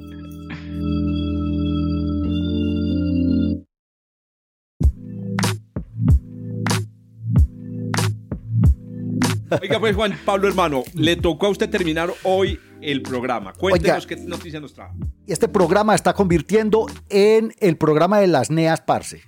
[9.60, 13.52] Oiga, pues Juan Pablo, hermano, le tocó a usted terminar hoy el programa.
[13.52, 14.94] Cuéntenos qué noticia nos trajo.
[15.26, 19.22] Este programa está convirtiendo en el programa de las NEAS, parce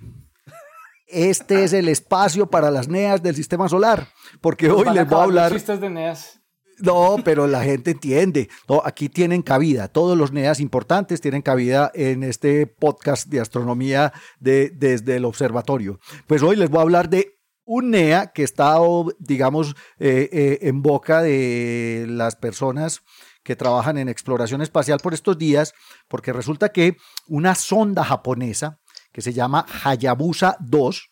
[1.15, 4.09] este es el espacio para las NEAs del sistema solar,
[4.41, 5.53] porque hoy les voy a hablar...
[5.53, 6.41] Chistes de NEAs.
[6.81, 8.49] No, pero la gente entiende.
[8.69, 9.89] No, aquí tienen cabida.
[9.89, 16.01] Todos los NEAs importantes tienen cabida en este podcast de astronomía de, desde el observatorio.
[16.27, 18.77] Pues hoy les voy a hablar de un NEA que está,
[19.19, 23.03] digamos, eh, eh, en boca de las personas
[23.43, 25.75] que trabajan en exploración espacial por estos días,
[26.09, 26.97] porque resulta que
[27.29, 28.81] una sonda japonesa
[29.15, 31.09] que se llama Hayabusa 2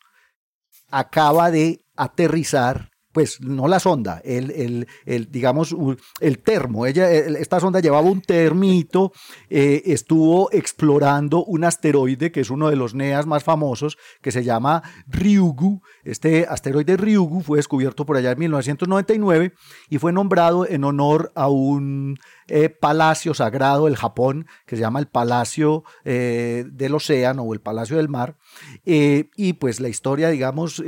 [0.91, 5.77] acaba de aterrizar pues no la sonda, el, el, digamos,
[6.21, 6.87] el termo.
[6.87, 9.13] Ella, esta sonda llevaba un termito,
[9.51, 14.45] eh, estuvo explorando un asteroide que es uno de los NEAs más famosos, que se
[14.45, 15.83] llama Ryugu.
[16.05, 19.53] Este asteroide Ryugu fue descubierto por allá en 1999
[19.91, 22.17] y fue nombrado en honor a un
[22.49, 27.61] eh, palacio sagrado del Japón, que se llama el Palacio eh, del Océano o el
[27.61, 28.37] Palacio del Mar.
[28.85, 30.83] y pues la historia, digamos,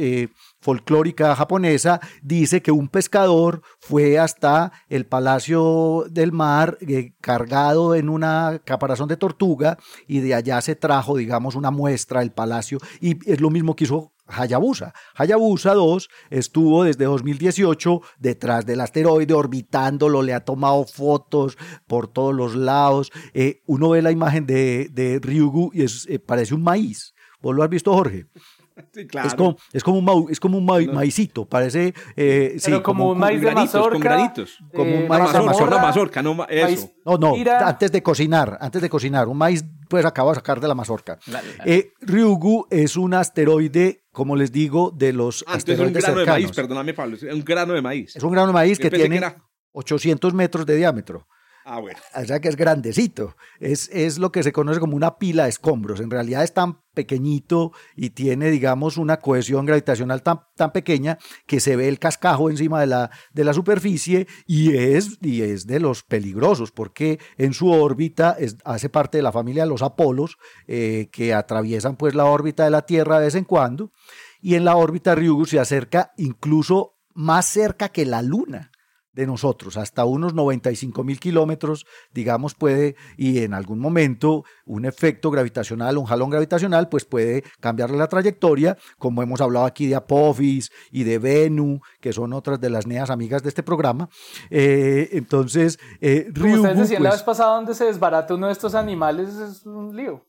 [0.65, 8.09] folclórica japonesa dice que un pescador fue hasta el Palacio del Mar eh, cargado en
[8.09, 9.77] una caparazón de tortuga
[10.09, 13.85] y de allá se trajo, digamos, una muestra del palacio y es lo mismo que
[13.85, 14.95] hizo Hayabusa.
[15.15, 22.35] Hayabusa 2 estuvo desde 2018 detrás del asteroide orbitándolo, le ha tomado fotos por todos
[22.35, 23.13] los lados.
[23.35, 27.15] Eh, uno ve la imagen de, de Ryugu y eh, parece un maíz.
[27.41, 28.27] ¿Vos lo has visto, Jorge?
[28.95, 31.95] Es, como, es como un, es como un maicito, parece.
[32.17, 33.91] Eh, Pero como, un maíz de mazorca.
[33.91, 34.59] Con granitos.
[34.75, 36.91] Como un maíz de mazorca, mazorca, no eso.
[37.05, 40.69] No, no, antes de cocinar, antes de cocinar, un maíz pues acaba de sacar de
[40.69, 41.19] la mazorca.
[41.65, 46.21] Eh, Ryugu es un asteroide, como les digo, de los ah, asteroides es un grano
[46.21, 48.17] de maíz, perdóname Pablo, es un grano de maíz.
[48.17, 49.21] Es un grano de maíz que tiene
[49.73, 51.27] 800 metros de diámetro.
[51.67, 51.99] Ah, bueno.
[52.15, 53.37] O sea que es grandecito.
[53.59, 56.01] Es, es lo que se conoce como una pila de escombros.
[56.01, 61.61] En realidad es tan pequeñito y tiene, digamos, una cohesión gravitacional tan, tan pequeña que
[61.61, 65.81] se ve el cascajo encima de la, de la superficie y es, y es de
[65.81, 70.37] los peligrosos porque en su órbita hace parte de la familia de los Apolos
[70.69, 73.91] eh, que atraviesan pues la órbita de la Tierra de vez en cuando
[74.41, 78.71] y en la órbita Ryugu se acerca incluso más cerca que la Luna
[79.15, 85.31] de nosotros, hasta unos 95 mil kilómetros, digamos, puede, y en algún momento un efecto
[85.31, 90.71] gravitacional, un jalón gravitacional, pues puede cambiarle la trayectoria, como hemos hablado aquí de Apophis
[90.91, 94.09] y de Venu, que son otras de las neas amigas de este programa.
[94.51, 98.53] Eh, entonces, eh, Como ustedes decían la pues vez pasada, donde se desbarata uno de
[98.53, 100.25] estos animales, es un lío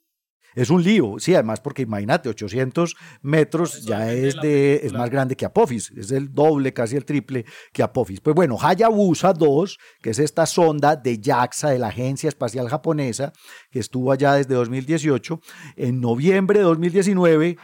[0.55, 5.35] es un lío, sí, además porque imagínate, 800 metros ya es, de, es más grande
[5.35, 8.21] que Apophis, es el doble, casi el triple que Apophis.
[8.21, 13.33] Pues bueno, Hayabusa 2, que es esta sonda de JAXA, de la Agencia Espacial Japonesa,
[13.69, 15.41] que estuvo allá desde 2018,
[15.75, 17.57] en noviembre de 2019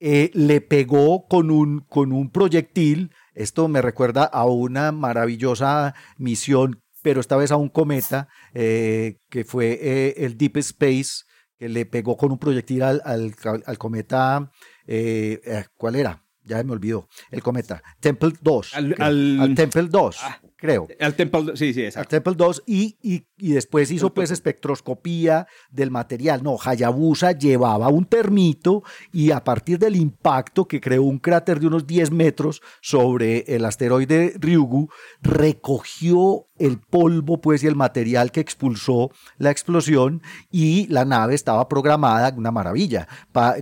[0.00, 6.82] eh, le pegó con un, con un proyectil, esto me recuerda a una maravillosa misión
[7.02, 11.24] pero esta vez a un cometa, eh, que fue eh, el Deep Space
[11.58, 14.50] que le pegó con un proyectil al, al, cometa,
[14.86, 16.24] eh, eh, ¿cuál era?
[16.44, 18.74] Ya me olvidó, el cometa, Temple 2.
[18.74, 20.16] Al, Temple 2
[20.58, 20.88] creo.
[20.98, 22.00] Al Temple, sí, sí, exacto.
[22.00, 26.42] Al Temple 2 y, y, y después hizo pues espectroscopía del material.
[26.42, 28.82] No, Hayabusa llevaba un termito
[29.12, 33.64] y a partir del impacto que creó un cráter de unos 10 metros sobre el
[33.64, 34.90] asteroide Ryugu,
[35.22, 41.68] recogió el polvo pues y el material que expulsó la explosión y la nave estaba
[41.68, 43.08] programada, una maravilla,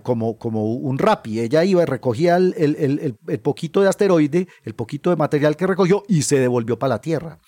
[0.02, 1.40] como, como un rapi.
[1.40, 5.66] Ella iba y recogía el, el, el, poquito de asteroide, el poquito de material que
[5.66, 7.38] recogió y se devolvió para la Tierra.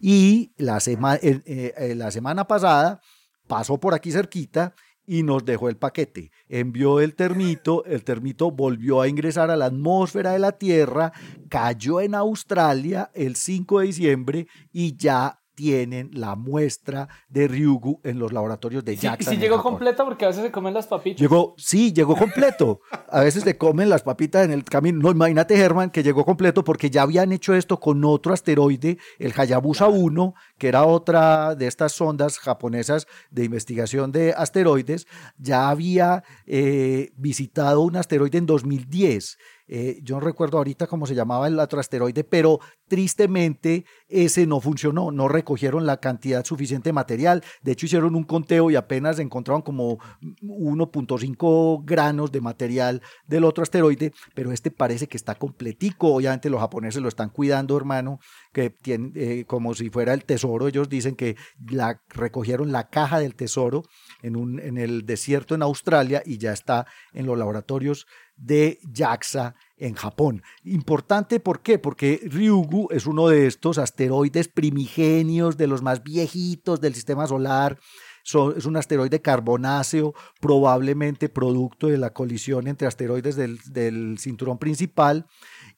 [0.00, 3.00] Y la, eh, eh, la semana pasada
[3.46, 4.74] pasó por aquí cerquita
[5.08, 6.30] y nos dejó el paquete.
[6.50, 11.12] Envió el termito, el termito volvió a ingresar a la atmósfera de la Tierra,
[11.48, 18.20] cayó en Australia el 5 de diciembre y ya tienen la muestra de Ryugu en
[18.20, 19.34] los laboratorios de Jackson.
[19.34, 21.20] ¿Y si llegó completa porque a veces se comen las papitas?
[21.20, 22.80] Llegó, sí, llegó completo.
[23.10, 25.00] A veces se comen las papitas en el camino.
[25.00, 29.32] No, imagínate, Germán, que llegó completo porque ya habían hecho esto con otro asteroide, el
[29.36, 35.08] Hayabusa 1, que era otra de estas sondas japonesas de investigación de asteroides.
[35.38, 39.38] Ya había eh, visitado un asteroide en 2010
[39.68, 42.58] eh, yo no recuerdo ahorita cómo se llamaba el otro asteroide, pero
[42.88, 47.44] tristemente ese no funcionó, no recogieron la cantidad suficiente de material.
[47.62, 49.98] De hecho, hicieron un conteo y apenas encontraron como
[50.42, 56.14] 1.5 granos de material del otro asteroide, pero este parece que está completico.
[56.14, 58.20] Obviamente los japoneses lo están cuidando, hermano,
[58.52, 60.68] que tiene, eh, como si fuera el tesoro.
[60.68, 61.36] Ellos dicen que
[61.70, 63.82] la, recogieron la caja del tesoro
[64.22, 68.06] en, un, en el desierto en Australia y ya está en los laboratorios
[68.38, 70.42] de JAXA en Japón.
[70.64, 71.78] Importante, ¿por qué?
[71.78, 77.78] Porque Ryugu es uno de estos asteroides primigenios, de los más viejitos del sistema solar.
[78.24, 85.26] es un asteroide carbonáceo, probablemente producto de la colisión entre asteroides del, del cinturón principal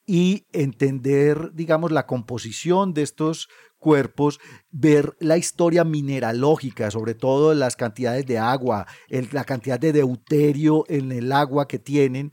[0.05, 3.49] y entender, digamos, la composición de estos
[3.81, 10.85] cuerpos, ver la historia mineralógica, sobre todo las cantidades de agua, la cantidad de deuterio
[10.87, 12.31] en el agua que tienen,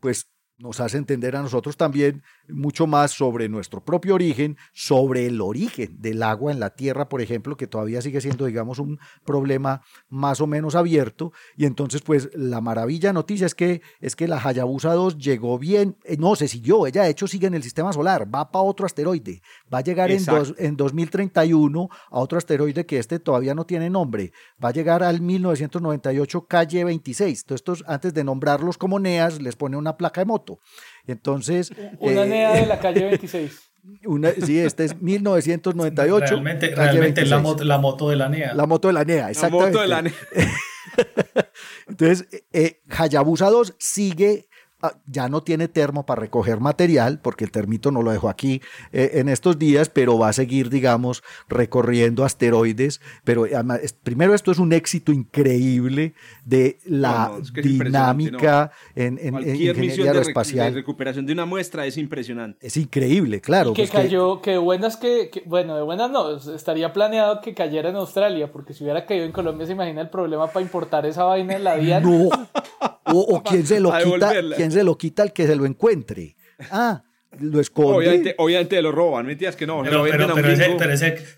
[0.00, 2.22] pues nos hace entender a nosotros también
[2.52, 7.20] mucho más sobre nuestro propio origen, sobre el origen del agua en la Tierra, por
[7.20, 11.32] ejemplo, que todavía sigue siendo, digamos, un problema más o menos abierto.
[11.56, 15.96] Y entonces, pues, la maravilla noticia es que, es que la Hayabusa 2 llegó bien,
[16.04, 18.86] eh, no, se siguió, ella de hecho sigue en el sistema solar, va para otro
[18.86, 19.42] asteroide,
[19.72, 23.90] va a llegar en, dos, en 2031 a otro asteroide que este todavía no tiene
[23.90, 24.32] nombre,
[24.62, 27.40] va a llegar al 1998 calle 26.
[27.40, 30.60] Entonces, estos, antes de nombrarlos como NEAS, les pone una placa de moto.
[31.06, 31.72] Entonces...
[31.98, 33.70] Una NEA de la calle 26.
[34.04, 36.26] Una, sí, este es 1998.
[36.26, 38.52] Realmente, realmente la, moto, la moto de la NEA.
[38.54, 39.72] La moto de la NEA, exactamente.
[39.72, 40.14] La moto de la NEA.
[41.88, 44.49] Entonces, eh, Hayabusa 2 sigue
[45.06, 48.60] ya no tiene termo para recoger material, porque el termito no lo dejó aquí
[48.92, 53.00] eh, en estos días, pero va a seguir, digamos, recorriendo asteroides.
[53.24, 53.46] Pero
[54.02, 56.14] primero esto es un éxito increíble
[56.44, 60.72] de la dinámica en, en, ingeniería aeroespacial.
[60.72, 62.66] De, recuperación de una muestra es impresionante.
[62.66, 63.72] Es increíble, claro.
[63.72, 68.50] que cayó, que, buenas que, bueno, de buenas no, estaría planeado que cayera en Australia,
[68.50, 71.64] porque si hubiera caído en Colombia, se imagina el problema para importar esa vaina en
[71.64, 72.00] la vía.
[72.00, 72.28] No.
[73.12, 74.32] O, quién se lo quita,
[74.70, 76.36] quién se lo quita el que se lo encuentre.
[76.70, 77.02] Ah,
[77.38, 77.92] lo esconde.
[77.92, 79.82] Obviamente, obviamente lo roban, mentiras que no.
[79.82, 80.76] Pero, pero, pero, ese,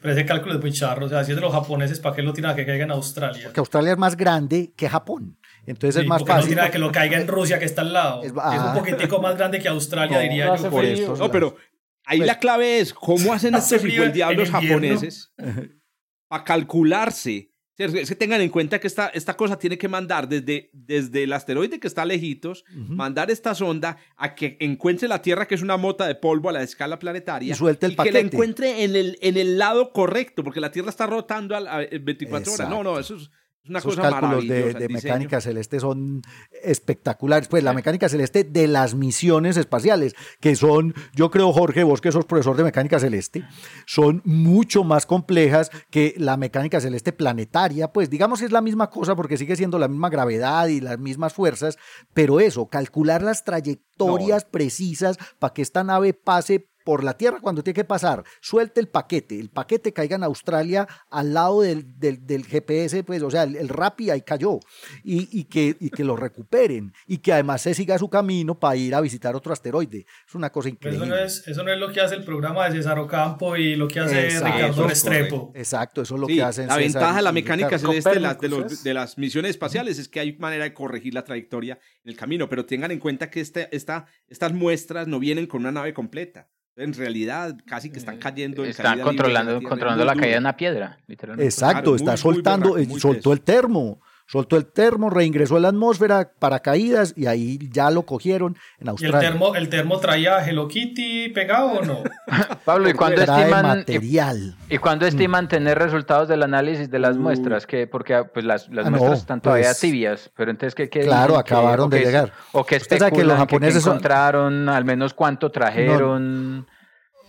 [0.00, 1.06] pero, ese, cálculo es muy charro.
[1.06, 2.90] O sea, si es de los japoneses, ¿para qué lo tiran a que caiga en
[2.90, 3.44] Australia?
[3.44, 5.38] Porque Australia es más grande que Japón.
[5.66, 6.50] Entonces es más fácil.
[6.50, 8.22] No tira que lo caiga en Rusia, que está al lado.
[8.22, 8.74] Es, un ah.
[8.76, 10.70] poquitico más grande que Australia, diría yo.
[10.70, 11.56] Por esto, no, pero
[12.04, 15.32] ahí la clave es cómo hacen estos diablos japoneses
[16.28, 20.70] para calcularse es que tengan en cuenta que esta, esta cosa tiene que mandar desde,
[20.72, 25.54] desde el asteroide que está lejitos, mandar esta sonda a que encuentre la Tierra, que
[25.54, 28.84] es una mota de polvo a la escala planetaria, y, suelte el que la encuentre
[28.84, 32.68] en el, en el lado correcto, porque la Tierra está rotando a, 24 horas.
[32.68, 33.30] No, no, eso es,
[33.68, 36.22] una Esos cálculos de, mecánica celeste son
[36.62, 37.46] espectaculares.
[37.48, 42.10] Pues la mecánica celeste de las misiones espaciales, que son, yo creo, Jorge, vos que
[42.10, 43.44] sos profesor de mecánica celeste,
[43.86, 47.92] son mucho más complejas que la mecánica celeste planetaria.
[47.92, 50.98] Pues digamos que es la misma cosa porque sigue siendo la misma gravedad y las
[50.98, 51.78] mismas fuerzas,
[52.14, 57.62] pero eso, calcular las trayectorias precisas para que esta nave pase por la tierra cuando
[57.62, 62.44] tiene que pasar, suelte el paquete, el paquete caiga en Australia al lado del, del,
[62.44, 64.60] GPS, pues, o sea, el, RAPI ahí cayó,
[65.04, 68.94] y, que, y que lo recuperen, y que además se siga su camino para ir
[68.94, 70.06] a visitar otro asteroide.
[70.26, 71.04] Es una cosa increíble.
[71.04, 73.76] Eso no es, eso no es lo que hace el programa de César Ocampo y
[73.76, 75.52] lo que hace Ricardo Restrepo.
[75.54, 76.68] Exacto, eso es lo que hacen.
[76.68, 80.08] La ventaja de la mecánica celeste de, las, de, los, de, las misiones espaciales es
[80.08, 83.40] que hay manera de corregir la trayectoria en el camino, pero tengan en cuenta que
[83.40, 86.48] este, esta, estas muestras no vienen con una nave completa.
[86.76, 88.64] En realidad, casi que están cayendo.
[88.64, 91.44] están controlando, controlando la caída de una piedra, literalmente.
[91.44, 96.60] Exacto, está soltando, eh, soltó el termo, soltó el termo, reingresó a la atmósfera, para
[96.60, 99.18] caídas y ahí ya lo cogieron en Australia.
[99.18, 102.02] ¿Y el termo, el termo traía Hello Kitty pegado o no?
[102.64, 104.56] Pablo, ¿y cuándo estiman, material.
[104.68, 107.66] ¿y, cuándo estiman tener resultados del análisis de las muestras?
[107.66, 111.36] Que, porque pues, las, las ah, muestras están todavía pues, tibias, pero entonces, ¿qué, Claro,
[111.36, 112.32] acabaron de llegar.
[112.52, 116.66] O que especulan que los japoneses encontraron, al menos cuánto trajeron...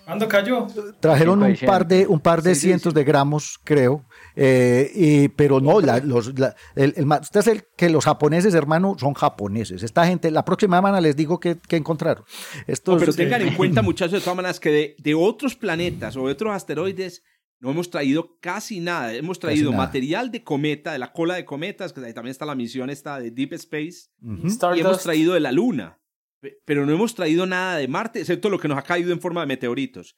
[0.05, 0.67] ¿Cuándo cayó?
[0.99, 4.05] Trajeron un par de, un par de cientos de gramos, creo.
[4.35, 6.33] Eh, y, pero no, los,
[6.75, 9.81] el, usted es el que los japoneses, hermano, son japoneses.
[9.81, 12.25] Esta gente, la próxima semana les digo que, encontraron.
[12.67, 16.33] Estos, pero tengan en cuenta, muchachos, de todas maneras, que de, otros planetas o de
[16.33, 17.23] otros asteroides
[17.59, 19.13] no hemos traído casi nada.
[19.13, 22.89] Hemos traído material de cometa, de la cola de cometas, que también está la misión
[22.89, 24.09] esta de Deep Space.
[24.21, 26.02] Y hemos traído de la Luna
[26.65, 29.41] pero no hemos traído nada de Marte, excepto lo que nos ha caído en forma
[29.41, 30.15] de meteoritos.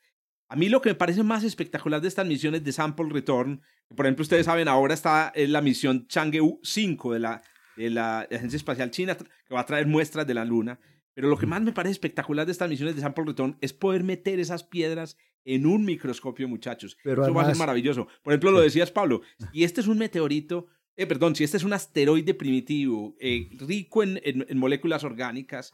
[0.48, 3.62] A mí lo que me parece más espectacular de estas misiones de Sample Return,
[3.96, 7.42] por ejemplo, ustedes saben, ahora está en la misión Chang'e 5 de la,
[7.78, 10.80] de la Agencia Espacial China, que va a traer muestras de la Luna.
[11.14, 14.04] Pero lo que más me parece espectacular de estas misiones de Sample Return es poder
[14.04, 16.98] meter esas piedras en un microscopio, muchachos.
[17.04, 18.08] Eso va a ser maravilloso.
[18.24, 19.22] Por ejemplo, lo decías, Pablo,
[19.54, 20.68] y este es un meteorito,
[20.98, 25.74] eh, perdón, si este es un asteroide primitivo, eh, rico en, en, moléculas orgánicas,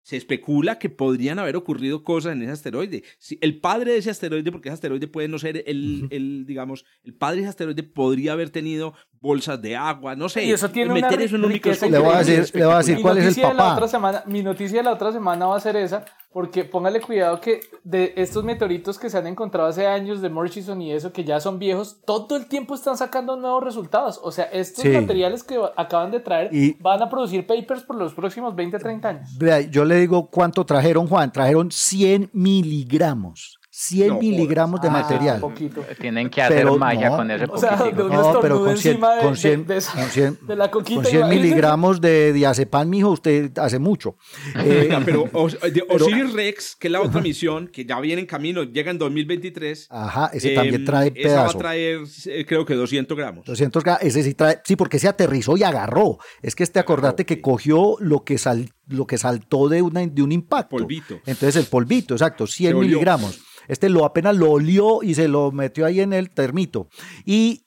[0.03, 3.03] se especula que podrían haber ocurrido cosas en ese asteroide.
[3.19, 6.85] Si el padre de ese asteroide, porque ese asteroide puede no ser el, el, digamos,
[7.03, 10.43] el padre de ese asteroide podría haber tenido bolsas de agua, no sé.
[10.45, 11.91] Y eso tiene meter una eso en un microscopio.
[11.99, 13.57] Le voy a decir, le voy a decir Mi cuál es el noticia de la
[13.63, 13.73] papá.
[13.75, 17.39] otra semana, mi noticia de la otra semana va a ser esa, porque póngale cuidado
[17.39, 21.23] que de estos meteoritos que se han encontrado hace años de Murchison y eso, que
[21.23, 24.19] ya son viejos, todo el tiempo están sacando nuevos resultados.
[24.23, 24.89] O sea, estos Sí.
[24.89, 29.09] materiales que acaban de traer Y- van a producir papers por los próximos 20, 30
[29.09, 29.37] años.
[29.37, 31.31] Vea, yo le digo cuánto trajeron, Juan.
[31.31, 33.57] Trajeron 100 miligramos.
[33.73, 35.39] 100 No, miligramos de Ah, material.
[35.39, 35.81] poquito.
[35.99, 37.15] Tienen que hacer Pero magia no.
[37.15, 40.09] con ese O sea, No, pero con 100, encima de- con 100, de- de con
[40.09, 41.47] 100 de la coquita, con 100 imagínese.
[41.47, 44.17] miligramos de diazepam, mijo, usted hace mucho.
[44.65, 48.19] Eh, pero Os- de pero- Osiris Rex, que es la otra misión, que ya viene
[48.21, 49.87] en camino, llega en 2023.
[49.89, 51.57] ajá, ese eh, también trae esa va a pedazo.
[51.57, 53.45] traer, eh, creo que 200 gramos.
[53.45, 56.17] 200 gra- ese sí trae, sí, porque se aterrizó y agarró.
[56.41, 60.21] Es que este acordate que cogió lo que, sal, lo que saltó de, una, de
[60.21, 60.77] un impacto.
[60.77, 61.15] Polvito.
[61.25, 62.89] Entonces el polvito, exacto, 100 Se olió.
[62.89, 63.39] miligramos.
[63.67, 66.89] Este lo apenas lo olió y se lo metió ahí en el termito.
[67.25, 67.65] Y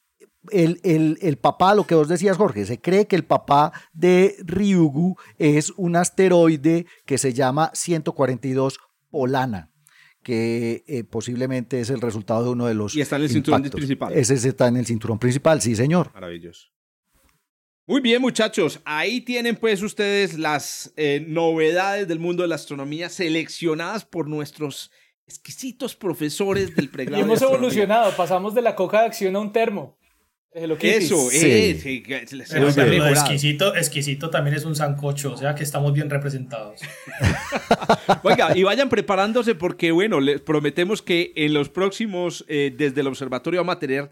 [0.50, 4.36] el, el- el papá, lo que vos decías, Jorge, se cree que el papá de
[4.44, 8.78] Ryugu es un asteroide que se llama 142
[9.10, 9.70] Polana
[10.22, 13.62] que eh, posiblemente es el resultado de uno de los Y está en el cinturón
[13.62, 14.12] principal.
[14.14, 16.10] Ese está en el cinturón principal, sí, señor.
[16.14, 16.68] Maravilloso.
[17.86, 18.80] Muy bien, muchachos.
[18.84, 24.90] Ahí tienen pues ustedes las eh, novedades del mundo de la astronomía seleccionadas por nuestros
[25.26, 27.16] exquisitos profesores del Y pregrado.
[27.18, 29.98] de hemos evolucionado, pasamos de la coca de acción a un termo.
[30.56, 31.04] Hello Kitty.
[31.04, 31.38] Eso, Sí.
[31.50, 36.08] eh, sí, Pero, lo exquisito, exquisito también es un sancocho, o sea que estamos bien
[36.08, 36.80] representados.
[38.22, 43.08] Oiga, y vayan preparándose porque, bueno, les prometemos que en los próximos, eh, desde el
[43.08, 44.10] observatorio vamos a tener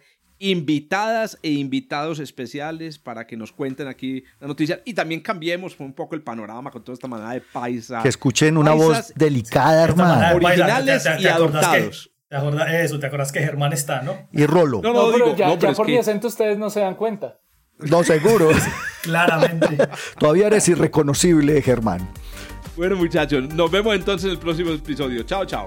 [0.50, 5.92] invitadas e invitados especiales para que nos cuenten aquí la noticia y también cambiemos un
[5.92, 8.02] poco el panorama con toda esta manada de paisa.
[8.02, 10.14] Que escuchen una voz delicada, hermano.
[10.34, 12.10] de paisa, Originales y acordás que- adoptados.
[12.28, 14.28] te acordás- eso, te acuerdas que Germán está, ¿no?
[14.32, 14.80] Y Rolo.
[14.82, 17.38] No, No, no, digo, ya, no, por mi que- acento ustedes no se dan cuenta.
[17.78, 18.50] No, seguro.
[19.02, 19.78] Claramente.
[20.18, 22.08] Todavía eres irreconocible, Germán.
[22.76, 25.22] Bueno, muchachos, nos vemos entonces en el próximo episodio.
[25.24, 25.66] Chao, chao.